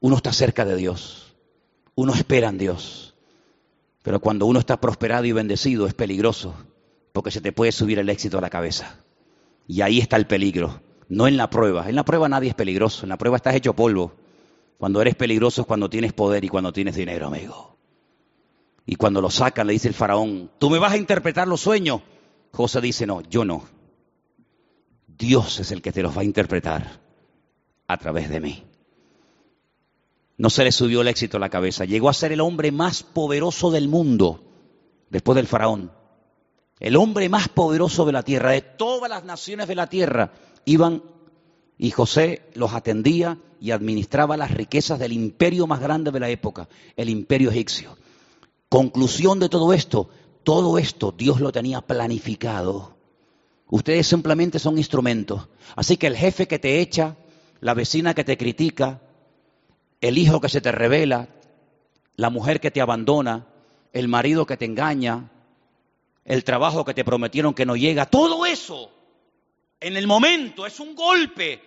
Uno 0.00 0.16
está 0.16 0.32
cerca 0.32 0.64
de 0.64 0.76
Dios. 0.76 1.34
Uno 1.94 2.12
espera 2.14 2.48
en 2.48 2.58
Dios. 2.58 3.14
Pero 4.02 4.20
cuando 4.20 4.46
uno 4.46 4.58
está 4.58 4.80
prosperado 4.80 5.24
y 5.24 5.32
bendecido 5.32 5.86
es 5.86 5.94
peligroso 5.94 6.54
porque 7.14 7.30
se 7.30 7.40
te 7.40 7.52
puede 7.52 7.70
subir 7.70 8.00
el 8.00 8.08
éxito 8.08 8.38
a 8.38 8.40
la 8.40 8.50
cabeza. 8.50 8.98
Y 9.68 9.82
ahí 9.82 10.00
está 10.00 10.16
el 10.16 10.26
peligro, 10.26 10.82
no 11.08 11.28
en 11.28 11.36
la 11.36 11.48
prueba. 11.48 11.88
En 11.88 11.94
la 11.94 12.04
prueba 12.04 12.28
nadie 12.28 12.48
es 12.48 12.54
peligroso, 12.56 13.04
en 13.04 13.10
la 13.10 13.16
prueba 13.16 13.36
estás 13.36 13.54
hecho 13.54 13.72
polvo. 13.72 14.12
Cuando 14.78 15.00
eres 15.00 15.14
peligroso 15.14 15.60
es 15.62 15.66
cuando 15.66 15.88
tienes 15.88 16.12
poder 16.12 16.44
y 16.44 16.48
cuando 16.48 16.72
tienes 16.72 16.96
dinero, 16.96 17.28
amigo. 17.28 17.73
Y 18.86 18.96
cuando 18.96 19.20
lo 19.20 19.30
sacan, 19.30 19.66
le 19.66 19.72
dice 19.72 19.88
el 19.88 19.94
faraón, 19.94 20.50
¿tú 20.58 20.70
me 20.70 20.78
vas 20.78 20.92
a 20.92 20.96
interpretar 20.96 21.48
los 21.48 21.60
sueños? 21.60 22.02
José 22.52 22.80
dice, 22.80 23.06
no, 23.06 23.22
yo 23.22 23.44
no. 23.44 23.64
Dios 25.06 25.60
es 25.60 25.72
el 25.72 25.80
que 25.80 25.92
te 25.92 26.02
los 26.02 26.16
va 26.16 26.20
a 26.20 26.24
interpretar 26.24 27.00
a 27.86 27.96
través 27.96 28.28
de 28.28 28.40
mí. 28.40 28.64
No 30.36 30.50
se 30.50 30.64
le 30.64 30.72
subió 30.72 31.00
el 31.00 31.08
éxito 31.08 31.36
a 31.36 31.40
la 31.40 31.48
cabeza. 31.48 31.84
Llegó 31.84 32.08
a 32.08 32.14
ser 32.14 32.32
el 32.32 32.40
hombre 32.40 32.72
más 32.72 33.02
poderoso 33.02 33.70
del 33.70 33.88
mundo 33.88 34.42
después 35.10 35.36
del 35.36 35.46
faraón. 35.46 35.92
El 36.80 36.96
hombre 36.96 37.28
más 37.28 37.48
poderoso 37.48 38.04
de 38.04 38.12
la 38.12 38.22
tierra, 38.22 38.50
de 38.50 38.60
todas 38.60 39.08
las 39.08 39.24
naciones 39.24 39.68
de 39.68 39.76
la 39.76 39.88
tierra, 39.88 40.32
iban 40.64 41.02
y 41.78 41.90
José 41.90 42.42
los 42.54 42.72
atendía 42.72 43.38
y 43.60 43.70
administraba 43.70 44.36
las 44.36 44.50
riquezas 44.50 44.98
del 44.98 45.12
imperio 45.12 45.66
más 45.66 45.80
grande 45.80 46.10
de 46.10 46.20
la 46.20 46.28
época, 46.28 46.68
el 46.96 47.08
imperio 47.08 47.50
egipcio. 47.50 47.96
Conclusión 48.74 49.38
de 49.38 49.48
todo 49.48 49.72
esto, 49.72 50.10
todo 50.42 50.78
esto 50.78 51.14
Dios 51.16 51.40
lo 51.40 51.52
tenía 51.52 51.80
planificado. 51.80 52.96
Ustedes 53.68 54.08
simplemente 54.08 54.58
son 54.58 54.78
instrumentos. 54.78 55.46
Así 55.76 55.96
que 55.96 56.08
el 56.08 56.16
jefe 56.16 56.48
que 56.48 56.58
te 56.58 56.80
echa, 56.80 57.14
la 57.60 57.74
vecina 57.74 58.14
que 58.14 58.24
te 58.24 58.36
critica, 58.36 59.00
el 60.00 60.18
hijo 60.18 60.40
que 60.40 60.48
se 60.48 60.60
te 60.60 60.72
revela, 60.72 61.28
la 62.16 62.30
mujer 62.30 62.58
que 62.58 62.72
te 62.72 62.80
abandona, 62.80 63.46
el 63.92 64.08
marido 64.08 64.44
que 64.44 64.56
te 64.56 64.64
engaña, 64.64 65.30
el 66.24 66.42
trabajo 66.42 66.84
que 66.84 66.94
te 66.94 67.04
prometieron 67.04 67.54
que 67.54 67.66
no 67.66 67.76
llega, 67.76 68.06
todo 68.06 68.44
eso 68.44 68.90
en 69.78 69.96
el 69.96 70.08
momento 70.08 70.66
es 70.66 70.80
un 70.80 70.96
golpe, 70.96 71.62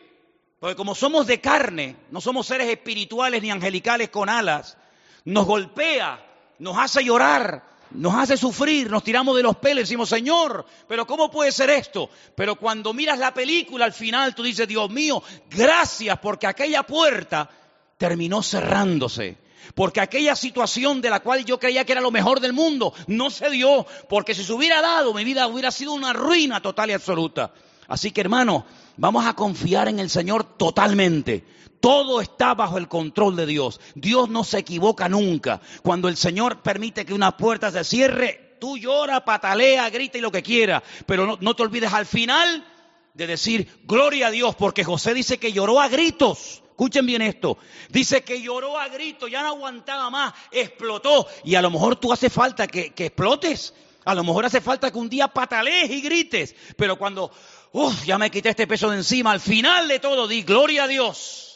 porque 0.60 0.76
como 0.76 0.93
somos 0.93 1.26
de 1.26 1.39
carne, 1.39 1.96
no 2.12 2.20
somos 2.20 2.48
seres 2.48 2.67
espirituales 2.67 3.41
ni 3.41 3.50
angelicales 3.50 4.10
con 4.10 4.28
alas, 4.28 4.78
nos 5.24 5.46
golpea, 5.46 6.26
nos 6.60 6.78
hace 6.78 7.04
llorar, 7.04 7.63
nos 7.91 8.15
hace 8.15 8.38
sufrir, 8.38 8.89
nos 8.89 9.04
tiramos 9.04 9.36
de 9.36 9.43
los 9.43 9.58
pelos 9.58 9.84
decimos, 9.84 10.10
Señor, 10.10 10.65
pero 10.88 11.06
¿cómo 11.08 11.32
puede 11.32 11.52
ser 11.52 11.70
esto? 11.70 12.10
Pero 12.36 12.56
cuando 12.56 12.93
miras 12.93 13.20
la 13.20 13.34
película 13.34 13.86
al 13.86 13.93
final 13.93 14.36
tú 14.36 14.43
dices, 14.43 14.67
Dios 14.67 14.89
mío, 14.89 15.22
gracias 15.50 16.17
porque 16.20 16.48
aquella 16.48 16.84
puerta 16.84 17.50
terminó 17.98 18.43
cerrándose. 18.43 19.38
Porque 19.76 20.00
aquella 20.00 20.36
situación 20.36 21.02
de 21.02 21.10
la 21.10 21.20
cual 21.20 21.43
yo 21.43 21.60
creía 21.60 21.84
que 21.84 21.91
era 21.91 22.02
lo 22.02 22.12
mejor 22.12 22.39
del 22.39 22.54
mundo 22.54 22.93
no 23.08 23.30
se 23.30 23.50
dio. 23.50 23.86
Porque 24.08 24.34
si 24.34 24.43
se 24.43 24.54
hubiera 24.54 24.82
dado, 24.82 25.13
mi 25.13 25.24
vida 25.26 25.48
hubiera 25.48 25.72
sido 25.72 25.93
una 25.93 26.13
ruina 26.13 26.62
total 26.62 26.89
y 26.89 26.93
absoluta. 26.93 27.52
Así 27.88 28.12
que 28.12 28.22
hermano, 28.22 28.65
vamos 28.96 29.26
a 29.26 29.34
confiar 29.34 29.88
en 29.88 30.00
el 30.00 30.10
Señor 30.10 30.43
totalmente. 30.58 31.43
Todo 31.79 32.21
está 32.21 32.53
bajo 32.53 32.77
el 32.77 32.87
control 32.87 33.35
de 33.35 33.45
Dios. 33.45 33.79
Dios 33.95 34.29
no 34.29 34.43
se 34.43 34.59
equivoca 34.59 35.07
nunca. 35.09 35.61
Cuando 35.83 36.07
el 36.09 36.17
Señor 36.17 36.61
permite 36.61 37.05
que 37.05 37.13
una 37.13 37.37
puerta 37.37 37.71
se 37.71 37.83
cierre, 37.83 38.57
tú 38.59 38.77
llora, 38.77 39.23
patalea, 39.23 39.89
grita 39.89 40.17
y 40.17 40.21
lo 40.21 40.31
que 40.31 40.43
quiera. 40.43 40.83
Pero 41.05 41.37
no, 41.39 41.55
te 41.55 41.63
olvides 41.63 41.93
al 41.93 42.05
final 42.05 42.65
de 43.13 43.27
decir, 43.27 43.81
gloria 43.83 44.27
a 44.27 44.31
Dios, 44.31 44.55
porque 44.55 44.83
José 44.83 45.13
dice 45.13 45.37
que 45.37 45.53
lloró 45.53 45.79
a 45.79 45.87
gritos. 45.87 46.63
Escuchen 46.69 47.05
bien 47.05 47.21
esto. 47.21 47.57
Dice 47.89 48.23
que 48.23 48.41
lloró 48.41 48.77
a 48.77 48.87
gritos, 48.87 49.31
ya 49.31 49.41
no 49.41 49.49
aguantaba 49.49 50.09
más, 50.09 50.33
explotó. 50.51 51.27
Y 51.43 51.55
a 51.55 51.61
lo 51.61 51.71
mejor 51.71 51.95
tú 51.95 52.13
hace 52.13 52.29
falta 52.29 52.67
que, 52.67 52.93
que 52.93 53.07
explotes. 53.07 53.73
A 54.05 54.15
lo 54.15 54.23
mejor 54.23 54.45
hace 54.45 54.61
falta 54.61 54.91
que 54.91 54.97
un 54.97 55.09
día 55.09 55.27
patalees 55.27 55.89
y 55.89 56.01
grites. 56.01 56.55
Pero 56.75 56.97
cuando, 56.97 57.31
uff, 57.71 58.05
ya 58.05 58.17
me 58.17 58.31
quité 58.31 58.49
este 58.49 58.67
peso 58.67 58.89
de 58.89 58.97
encima, 58.97 59.31
al 59.31 59.41
final 59.41 59.87
de 59.87 59.99
todo 59.99 60.27
di, 60.27 60.43
gloria 60.43 60.83
a 60.83 60.87
Dios 60.87 61.46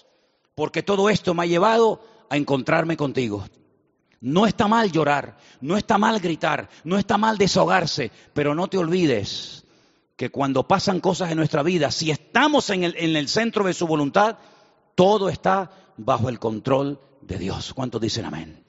porque 0.56 0.84
todo 0.84 1.10
esto 1.10 1.34
me 1.34 1.44
ha 1.44 1.48
llevado 1.48 2.02
a 2.30 2.38
encontrarme 2.38 2.98
contigo. 2.98 3.46
No 4.20 4.46
está 4.46 4.68
mal 4.68 4.92
llorar, 4.92 5.38
no 5.62 5.78
está 5.78 5.98
mal 5.98 6.20
gritar, 6.20 6.70
no 6.84 6.98
está 6.98 7.18
mal 7.18 7.38
desahogarse, 7.38 8.12
pero 8.34 8.54
no 8.54 8.68
te 8.68 8.78
olvides 8.78 9.66
que 10.16 10.30
cuando 10.30 10.68
pasan 10.68 11.00
cosas 11.00 11.32
en 11.32 11.38
nuestra 11.38 11.64
vida, 11.64 11.90
si 11.90 12.12
estamos 12.12 12.70
en 12.70 12.84
el, 12.84 13.28
centro 13.28 13.64
de 13.64 13.74
su 13.74 13.88
voluntad, 13.88 14.38
todo 14.94 15.30
está 15.30 15.72
bajo 15.98 16.30
el 16.30 16.38
control 16.38 17.00
de 17.22 17.40
Dios. 17.40 17.74
¿Cuántos 17.74 18.00
dicen 18.00 18.26
amén? 18.26 18.64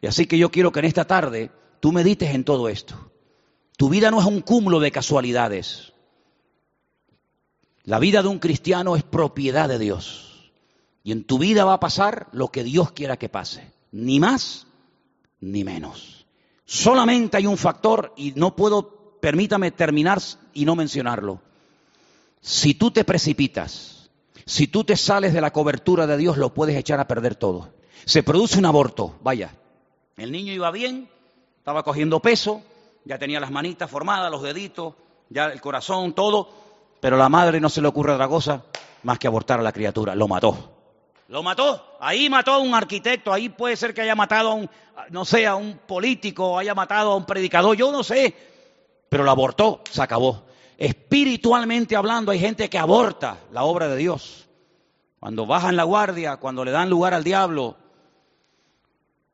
Y 0.00 0.06
así 0.06 0.26
que 0.26 0.38
yo 0.38 0.52
quiero 0.52 0.70
que 0.70 0.78
en 0.78 0.84
esta 0.84 1.04
tarde 1.04 1.50
tú 1.80 1.90
medites 1.90 2.32
en 2.32 2.44
todo 2.44 2.68
esto. 2.68 3.10
Tu 3.76 3.88
vida 3.88 4.12
no 4.12 4.20
es 4.20 4.26
un 4.26 4.42
cúmulo 4.42 4.78
de 4.78 4.92
casualidades. 4.92 5.92
La 7.82 7.98
vida 7.98 8.22
de 8.22 8.28
un 8.28 8.38
cristiano 8.38 8.94
es 8.94 9.02
propiedad 9.02 9.68
de 9.68 9.80
Dios. 9.80 10.31
Y 11.04 11.12
en 11.12 11.24
tu 11.24 11.38
vida 11.38 11.64
va 11.64 11.74
a 11.74 11.80
pasar 11.80 12.28
lo 12.32 12.48
que 12.48 12.64
Dios 12.64 12.92
quiera 12.92 13.16
que 13.16 13.28
pase, 13.28 13.72
ni 13.90 14.20
más 14.20 14.66
ni 15.40 15.64
menos. 15.64 16.26
Solamente 16.64 17.36
hay 17.36 17.46
un 17.46 17.58
factor 17.58 18.12
y 18.16 18.32
no 18.32 18.54
puedo, 18.54 19.18
permítame 19.20 19.72
terminar 19.72 20.20
y 20.54 20.64
no 20.64 20.76
mencionarlo. 20.76 21.40
Si 22.40 22.74
tú 22.74 22.90
te 22.90 23.04
precipitas, 23.04 24.10
si 24.46 24.68
tú 24.68 24.84
te 24.84 24.96
sales 24.96 25.32
de 25.32 25.40
la 25.40 25.52
cobertura 25.52 26.06
de 26.06 26.16
Dios, 26.16 26.36
lo 26.36 26.54
puedes 26.54 26.76
echar 26.76 27.00
a 27.00 27.08
perder 27.08 27.34
todo. 27.34 27.74
Se 28.04 28.22
produce 28.22 28.58
un 28.58 28.66
aborto, 28.66 29.16
vaya. 29.22 29.54
El 30.16 30.32
niño 30.32 30.52
iba 30.52 30.70
bien, 30.70 31.08
estaba 31.58 31.82
cogiendo 31.82 32.20
peso, 32.20 32.62
ya 33.04 33.18
tenía 33.18 33.40
las 33.40 33.50
manitas 33.50 33.90
formadas, 33.90 34.30
los 34.30 34.42
deditos, 34.42 34.94
ya 35.30 35.46
el 35.46 35.60
corazón, 35.60 36.12
todo, 36.12 36.48
pero 37.00 37.16
a 37.16 37.18
la 37.18 37.28
madre 37.28 37.60
no 37.60 37.68
se 37.68 37.80
le 37.80 37.88
ocurre 37.88 38.12
otra 38.12 38.28
cosa 38.28 38.64
más 39.02 39.18
que 39.18 39.26
abortar 39.26 39.60
a 39.60 39.62
la 39.62 39.72
criatura, 39.72 40.14
lo 40.14 40.28
mató. 40.28 40.81
Lo 41.28 41.42
mató. 41.42 41.96
Ahí 42.00 42.28
mató 42.28 42.52
a 42.52 42.58
un 42.58 42.74
arquitecto. 42.74 43.32
Ahí 43.32 43.48
puede 43.48 43.76
ser 43.76 43.94
que 43.94 44.02
haya 44.02 44.14
matado 44.14 44.50
a 44.50 44.54
un, 44.54 44.70
no 45.10 45.24
sé, 45.24 45.46
a 45.46 45.54
un 45.54 45.78
político, 45.78 46.58
haya 46.58 46.74
matado 46.74 47.12
a 47.12 47.16
un 47.16 47.24
predicador. 47.24 47.76
Yo 47.76 47.90
no 47.90 48.02
sé. 48.02 48.34
Pero 49.08 49.24
lo 49.24 49.30
abortó. 49.30 49.82
Se 49.90 50.02
acabó. 50.02 50.44
Espiritualmente 50.76 51.94
hablando, 51.94 52.32
hay 52.32 52.38
gente 52.38 52.68
que 52.68 52.78
aborta 52.78 53.38
la 53.52 53.64
obra 53.64 53.88
de 53.88 53.96
Dios. 53.96 54.48
Cuando 55.20 55.46
bajan 55.46 55.76
la 55.76 55.84
guardia, 55.84 56.38
cuando 56.38 56.64
le 56.64 56.72
dan 56.72 56.90
lugar 56.90 57.14
al 57.14 57.22
diablo, 57.22 57.76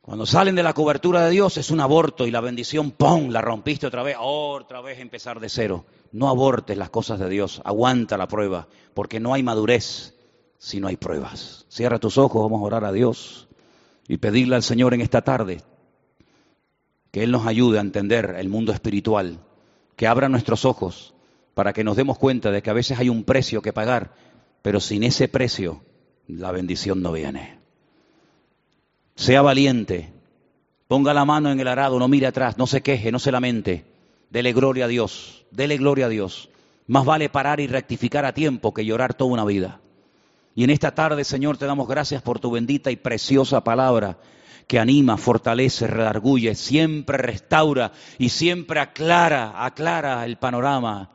cuando 0.02 0.26
salen 0.26 0.54
de 0.54 0.62
la 0.62 0.74
cobertura 0.74 1.24
de 1.24 1.30
Dios, 1.30 1.56
es 1.56 1.70
un 1.70 1.80
aborto 1.80 2.26
y 2.26 2.30
la 2.30 2.40
bendición, 2.40 2.90
¡pum!, 2.90 3.30
la 3.30 3.40
rompiste 3.40 3.86
otra 3.86 4.02
vez, 4.02 4.16
otra 4.18 4.80
vez 4.80 4.98
empezar 4.98 5.40
de 5.40 5.48
cero. 5.48 5.86
No 6.12 6.28
abortes 6.28 6.76
las 6.76 6.90
cosas 6.90 7.18
de 7.18 7.28
Dios, 7.28 7.62
aguanta 7.64 8.18
la 8.18 8.28
prueba, 8.28 8.68
porque 8.94 9.20
no 9.20 9.32
hay 9.32 9.42
madurez 9.42 10.17
si 10.58 10.80
no 10.80 10.88
hay 10.88 10.96
pruebas. 10.96 11.64
Cierra 11.68 11.98
tus 11.98 12.18
ojos, 12.18 12.42
vamos 12.42 12.60
a 12.60 12.66
orar 12.66 12.84
a 12.84 12.92
Dios 12.92 13.48
y 14.08 14.18
pedirle 14.18 14.56
al 14.56 14.62
Señor 14.62 14.94
en 14.94 15.00
esta 15.00 15.22
tarde 15.22 15.62
que 17.10 17.22
Él 17.22 17.30
nos 17.30 17.46
ayude 17.46 17.78
a 17.78 17.82
entender 17.82 18.36
el 18.38 18.48
mundo 18.48 18.72
espiritual, 18.72 19.38
que 19.96 20.06
abra 20.06 20.28
nuestros 20.28 20.64
ojos 20.64 21.14
para 21.54 21.72
que 21.72 21.84
nos 21.84 21.96
demos 21.96 22.18
cuenta 22.18 22.50
de 22.50 22.62
que 22.62 22.70
a 22.70 22.74
veces 22.74 22.98
hay 22.98 23.08
un 23.08 23.24
precio 23.24 23.62
que 23.62 23.72
pagar, 23.72 24.14
pero 24.62 24.80
sin 24.80 25.02
ese 25.02 25.28
precio 25.28 25.82
la 26.26 26.52
bendición 26.52 27.02
no 27.02 27.12
viene. 27.12 27.58
Sea 29.14 29.42
valiente, 29.42 30.12
ponga 30.86 31.14
la 31.14 31.24
mano 31.24 31.50
en 31.50 31.58
el 31.58 31.68
arado, 31.68 31.98
no 31.98 32.06
mire 32.06 32.26
atrás, 32.26 32.58
no 32.58 32.66
se 32.66 32.82
queje, 32.82 33.10
no 33.10 33.18
se 33.18 33.32
lamente, 33.32 33.84
dele 34.30 34.52
gloria 34.52 34.84
a 34.84 34.88
Dios, 34.88 35.46
dele 35.50 35.76
gloria 35.78 36.06
a 36.06 36.10
Dios. 36.10 36.50
Más 36.86 37.04
vale 37.04 37.28
parar 37.28 37.60
y 37.60 37.66
rectificar 37.66 38.24
a 38.24 38.34
tiempo 38.34 38.72
que 38.72 38.84
llorar 38.84 39.14
toda 39.14 39.32
una 39.32 39.44
vida. 39.44 39.80
Y 40.58 40.64
en 40.64 40.70
esta 40.70 40.92
tarde, 40.92 41.22
Señor, 41.22 41.56
te 41.56 41.66
damos 41.66 41.86
gracias 41.86 42.20
por 42.20 42.40
tu 42.40 42.50
bendita 42.50 42.90
y 42.90 42.96
preciosa 42.96 43.62
palabra 43.62 44.18
que 44.66 44.80
anima, 44.80 45.16
fortalece, 45.16 45.86
redarguye, 45.86 46.56
siempre 46.56 47.16
restaura 47.16 47.92
y 48.18 48.30
siempre 48.30 48.80
aclara, 48.80 49.64
aclara 49.64 50.24
el 50.24 50.36
panorama 50.36 51.12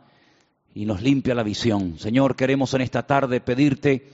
y 0.73 0.85
nos 0.85 1.01
limpia 1.01 1.35
la 1.35 1.43
visión. 1.43 1.99
Señor, 1.99 2.37
queremos 2.37 2.73
en 2.73 2.83
esta 2.83 3.05
tarde 3.05 3.41
pedirte 3.41 4.07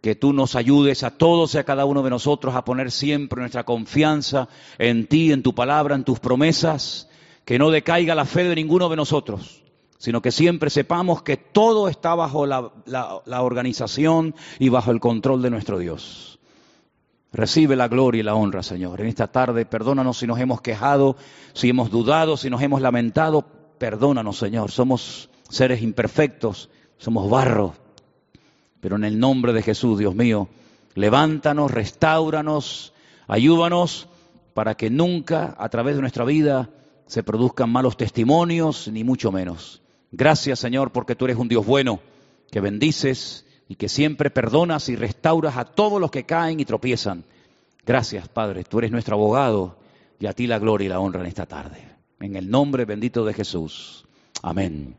que 0.00 0.14
tú 0.14 0.32
nos 0.32 0.54
ayudes 0.54 1.02
a 1.02 1.10
todos 1.10 1.56
y 1.56 1.58
a 1.58 1.64
cada 1.64 1.84
uno 1.84 2.04
de 2.04 2.10
nosotros 2.10 2.54
a 2.54 2.64
poner 2.64 2.92
siempre 2.92 3.40
nuestra 3.40 3.64
confianza 3.64 4.48
en 4.78 5.08
ti, 5.08 5.32
en 5.32 5.42
tu 5.42 5.56
palabra, 5.56 5.96
en 5.96 6.04
tus 6.04 6.20
promesas, 6.20 7.08
que 7.44 7.58
no 7.58 7.72
decaiga 7.72 8.14
la 8.14 8.26
fe 8.26 8.44
de 8.44 8.54
ninguno 8.54 8.88
de 8.88 8.94
nosotros 8.94 9.62
sino 10.02 10.20
que 10.20 10.32
siempre 10.32 10.68
sepamos 10.68 11.22
que 11.22 11.36
todo 11.36 11.88
está 11.88 12.16
bajo 12.16 12.44
la, 12.44 12.72
organización 13.40 14.34
y 14.58 14.68
bajo 14.68 14.90
el 14.90 14.98
control 14.98 15.42
de 15.42 15.50
nuestro 15.50 15.78
Dios. 15.78 16.40
Recibe 17.32 17.76
la 17.76 17.86
gloria 17.86 18.18
y 18.18 18.24
la 18.24 18.34
honra, 18.34 18.64
Señor. 18.64 19.00
En 19.00 19.06
esta 19.06 19.28
tarde, 19.28 19.64
perdónanos 19.64 20.18
si 20.18 20.26
nos 20.26 20.40
hemos 20.40 20.60
quejado, 20.60 21.14
si 21.52 21.68
hemos 21.68 21.88
dudado, 21.92 22.36
si 22.36 22.50
nos 22.50 22.60
hemos 22.62 22.80
lamentado. 22.80 23.46
Perdónanos, 23.78 24.38
Señor. 24.38 24.72
Somos 24.72 25.30
seres 25.48 25.82
imperfectos, 25.82 26.68
somos 26.98 27.30
barro. 27.30 27.74
Pero 28.80 28.96
en 28.96 29.04
el 29.04 29.20
nombre 29.20 29.52
de 29.52 29.62
Jesús, 29.62 30.00
Dios 30.00 30.16
mío, 30.16 30.48
levántanos, 30.96 31.70
restauranos, 31.70 32.92
ayúdanos 33.28 34.08
para 34.52 34.74
que 34.74 34.90
nunca 34.90 35.54
a 35.56 35.68
través 35.68 35.94
de 35.94 36.00
nuestra 36.00 36.24
vida 36.24 36.70
se 37.06 37.22
produzcan 37.22 37.70
malos 37.70 37.96
testimonios, 37.96 38.88
ni 38.88 39.04
mucho 39.04 39.30
menos. 39.30 39.81
Gracias 40.12 40.60
Señor 40.60 40.92
porque 40.92 41.16
tú 41.16 41.24
eres 41.24 41.36
un 41.36 41.48
Dios 41.48 41.66
bueno, 41.66 42.00
que 42.50 42.60
bendices 42.60 43.46
y 43.68 43.74
que 43.76 43.88
siempre 43.88 44.30
perdonas 44.30 44.88
y 44.88 44.96
restauras 44.96 45.56
a 45.56 45.64
todos 45.64 46.00
los 46.00 46.10
que 46.10 46.24
caen 46.24 46.60
y 46.60 46.64
tropiezan. 46.64 47.24
Gracias 47.84 48.28
Padre, 48.28 48.64
tú 48.64 48.78
eres 48.78 48.92
nuestro 48.92 49.16
abogado 49.16 49.78
y 50.20 50.26
a 50.26 50.32
ti 50.32 50.46
la 50.46 50.58
gloria 50.58 50.86
y 50.86 50.88
la 50.88 51.00
honra 51.00 51.20
en 51.20 51.26
esta 51.26 51.46
tarde. 51.46 51.78
En 52.20 52.36
el 52.36 52.48
nombre 52.48 52.84
bendito 52.84 53.24
de 53.24 53.34
Jesús. 53.34 54.04
Amén. 54.42 54.96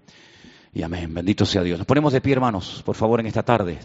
Y 0.74 0.82
amén. 0.82 1.14
Bendito 1.14 1.46
sea 1.46 1.62
Dios. 1.62 1.78
Nos 1.78 1.88
ponemos 1.88 2.12
de 2.12 2.22
pie, 2.22 2.34
hermanos, 2.34 2.82
por 2.84 2.96
favor, 2.96 3.20
en 3.20 3.28
esta 3.28 3.44
tarde. 3.44 3.80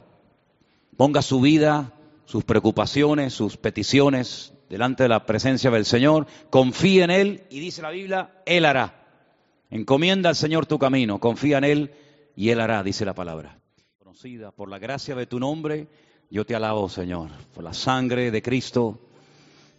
Ponga 0.97 1.23
su 1.23 1.41
vida, 1.41 1.93
sus 2.25 2.45
preocupaciones, 2.45 3.35
sus 3.35 3.57
peticiones 3.57 4.53
delante 4.69 5.05
de 5.05 5.09
la 5.09 5.27
presencia 5.27 5.71
del 5.71 5.85
Señor. 5.85 6.27
Confíe 6.51 7.05
en 7.05 7.11
Él 7.11 7.43
y 7.51 7.61
dice 7.61 7.83
la 7.83 7.91
Biblia, 7.91 8.43
Él 8.47 8.65
hará. 8.65 8.98
Encomienda 9.71 10.31
al 10.31 10.37
Señor 10.37 10.67
tu 10.67 10.79
camino, 10.79 11.19
confía 11.19 11.59
en 11.59 11.65
Él 11.65 11.91
y 12.35 12.51
Él 12.51 12.61
hará, 12.61 12.83
dice 12.83 13.05
la 13.05 13.15
palabra. 13.15 13.59
Conocida 13.99 14.51
por 14.51 14.69
la 14.71 14.79
gracia 14.79 15.15
de 15.15 15.27
tu 15.27 15.39
nombre, 15.39 15.89
yo 16.31 16.47
te 16.47 16.55
alabo, 16.55 16.89
Señor, 16.89 17.31
por 17.55 17.65
la 17.65 17.75
sangre 17.75 18.31
de 18.31 18.43
Cristo, 18.43 18.99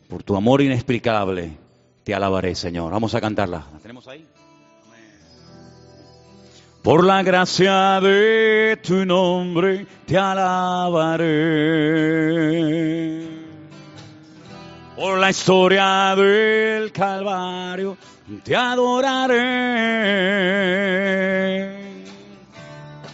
por 0.08 0.24
tu 0.24 0.36
amor 0.36 0.62
inexplicable, 0.62 1.58
te 2.04 2.14
alabaré, 2.14 2.56
Señor. 2.56 2.92
Vamos 2.92 3.16
a 3.16 3.22
cantarla. 3.22 3.66
¿La 3.74 3.80
tenemos 3.80 4.08
ahí? 4.08 4.26
Por 6.84 7.04
la 7.04 7.24
gracia 7.24 8.00
de 8.00 8.80
tu 8.82 9.06
nombre 9.06 9.86
te 10.06 10.18
alabaré. 10.18 11.28
Por 15.30 15.36
la 15.36 15.38
historia 15.38 16.16
del 16.16 16.92
Calvario 16.92 17.96
te 18.44 18.56
adoraré. 18.56 19.38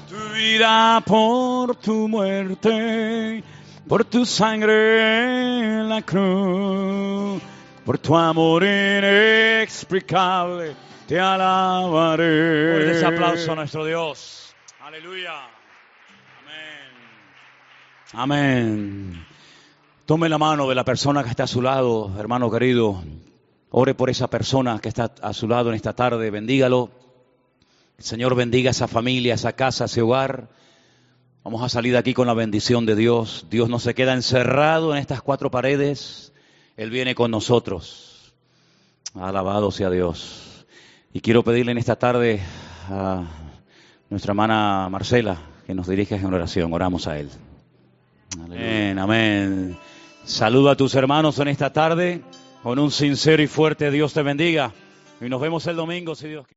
Tu 0.07 0.16
vida 0.34 1.03
por 1.05 1.76
tu 1.76 2.07
muerte, 2.07 3.43
por 3.86 4.05
tu 4.05 4.26
sangre 4.26 5.82
en 5.82 5.89
la 5.89 6.01
cruz, 6.03 7.41
por 7.86 7.97
tu 7.97 8.16
amor 8.16 8.63
inexplicable 8.63 10.74
te 11.09 11.20
alabaré. 11.20 12.72
Fuerte 12.72 12.91
ese 12.91 13.05
aplauso 13.05 13.51
a 13.51 13.55
nuestro 13.55 13.84
Dios. 13.84 14.55
Aleluya. 14.80 15.34
Amén. 18.13 19.24
Tome 20.05 20.29
la 20.29 20.37
mano 20.37 20.69
de 20.69 20.75
la 20.75 20.85
persona 20.85 21.23
que 21.23 21.31
está 21.31 21.45
a 21.45 21.47
su 21.47 21.63
lado, 21.63 22.13
hermano 22.19 22.51
querido. 22.51 23.01
Ore 23.71 23.95
por 23.95 24.11
esa 24.11 24.29
persona 24.29 24.77
que 24.77 24.87
está 24.87 25.11
a 25.19 25.33
su 25.33 25.47
lado 25.47 25.69
en 25.69 25.75
esta 25.75 25.93
tarde. 25.93 26.29
Bendígalo. 26.29 26.91
El 27.97 28.03
Señor 28.03 28.35
bendiga 28.35 28.69
a 28.69 28.71
esa 28.71 28.87
familia, 28.87 29.33
a 29.33 29.35
esa 29.35 29.53
casa, 29.53 29.85
a 29.85 29.87
ese 29.87 30.03
hogar. 30.03 30.49
Vamos 31.43 31.63
a 31.63 31.69
salir 31.69 31.93
de 31.93 31.97
aquí 31.97 32.13
con 32.13 32.27
la 32.27 32.35
bendición 32.35 32.85
de 32.85 32.95
Dios. 32.95 33.47
Dios 33.49 33.67
no 33.67 33.79
se 33.79 33.95
queda 33.95 34.13
encerrado 34.13 34.93
en 34.93 34.99
estas 34.99 35.23
cuatro 35.23 35.49
paredes. 35.49 36.33
Él 36.77 36.91
viene 36.91 37.15
con 37.15 37.31
nosotros. 37.31 38.31
Alabado 39.15 39.71
sea 39.71 39.89
Dios. 39.89 40.67
Y 41.13 41.21
quiero 41.21 41.43
pedirle 41.43 41.71
en 41.71 41.79
esta 41.79 41.95
tarde 41.95 42.41
a 42.91 43.23
nuestra 44.11 44.33
hermana 44.33 44.87
Marcela 44.87 45.41
que 45.65 45.73
nos 45.73 45.87
dirija 45.87 46.15
en 46.15 46.25
oración. 46.25 46.71
Oramos 46.73 47.07
a 47.07 47.17
Él. 47.17 47.31
Amén, 48.39 48.99
amén. 48.99 49.94
Saludo 50.26 50.71
a 50.71 50.76
tus 50.76 50.95
hermanos 50.95 51.38
en 51.38 51.47
esta 51.49 51.71
tarde 51.71 52.21
con 52.63 52.80
un 52.80 52.89
sincero 52.89 53.43
y 53.43 53.47
fuerte 53.47 53.91
Dios 53.91 54.13
te 54.13 54.23
bendiga. 54.23 54.73
Y 55.21 55.30
nos 55.30 55.39
vemos 55.39 55.67
el 55.67 55.76
domingo 55.76 56.15
si 56.15 56.28
Dios 56.28 56.47
quiere. 56.47 56.53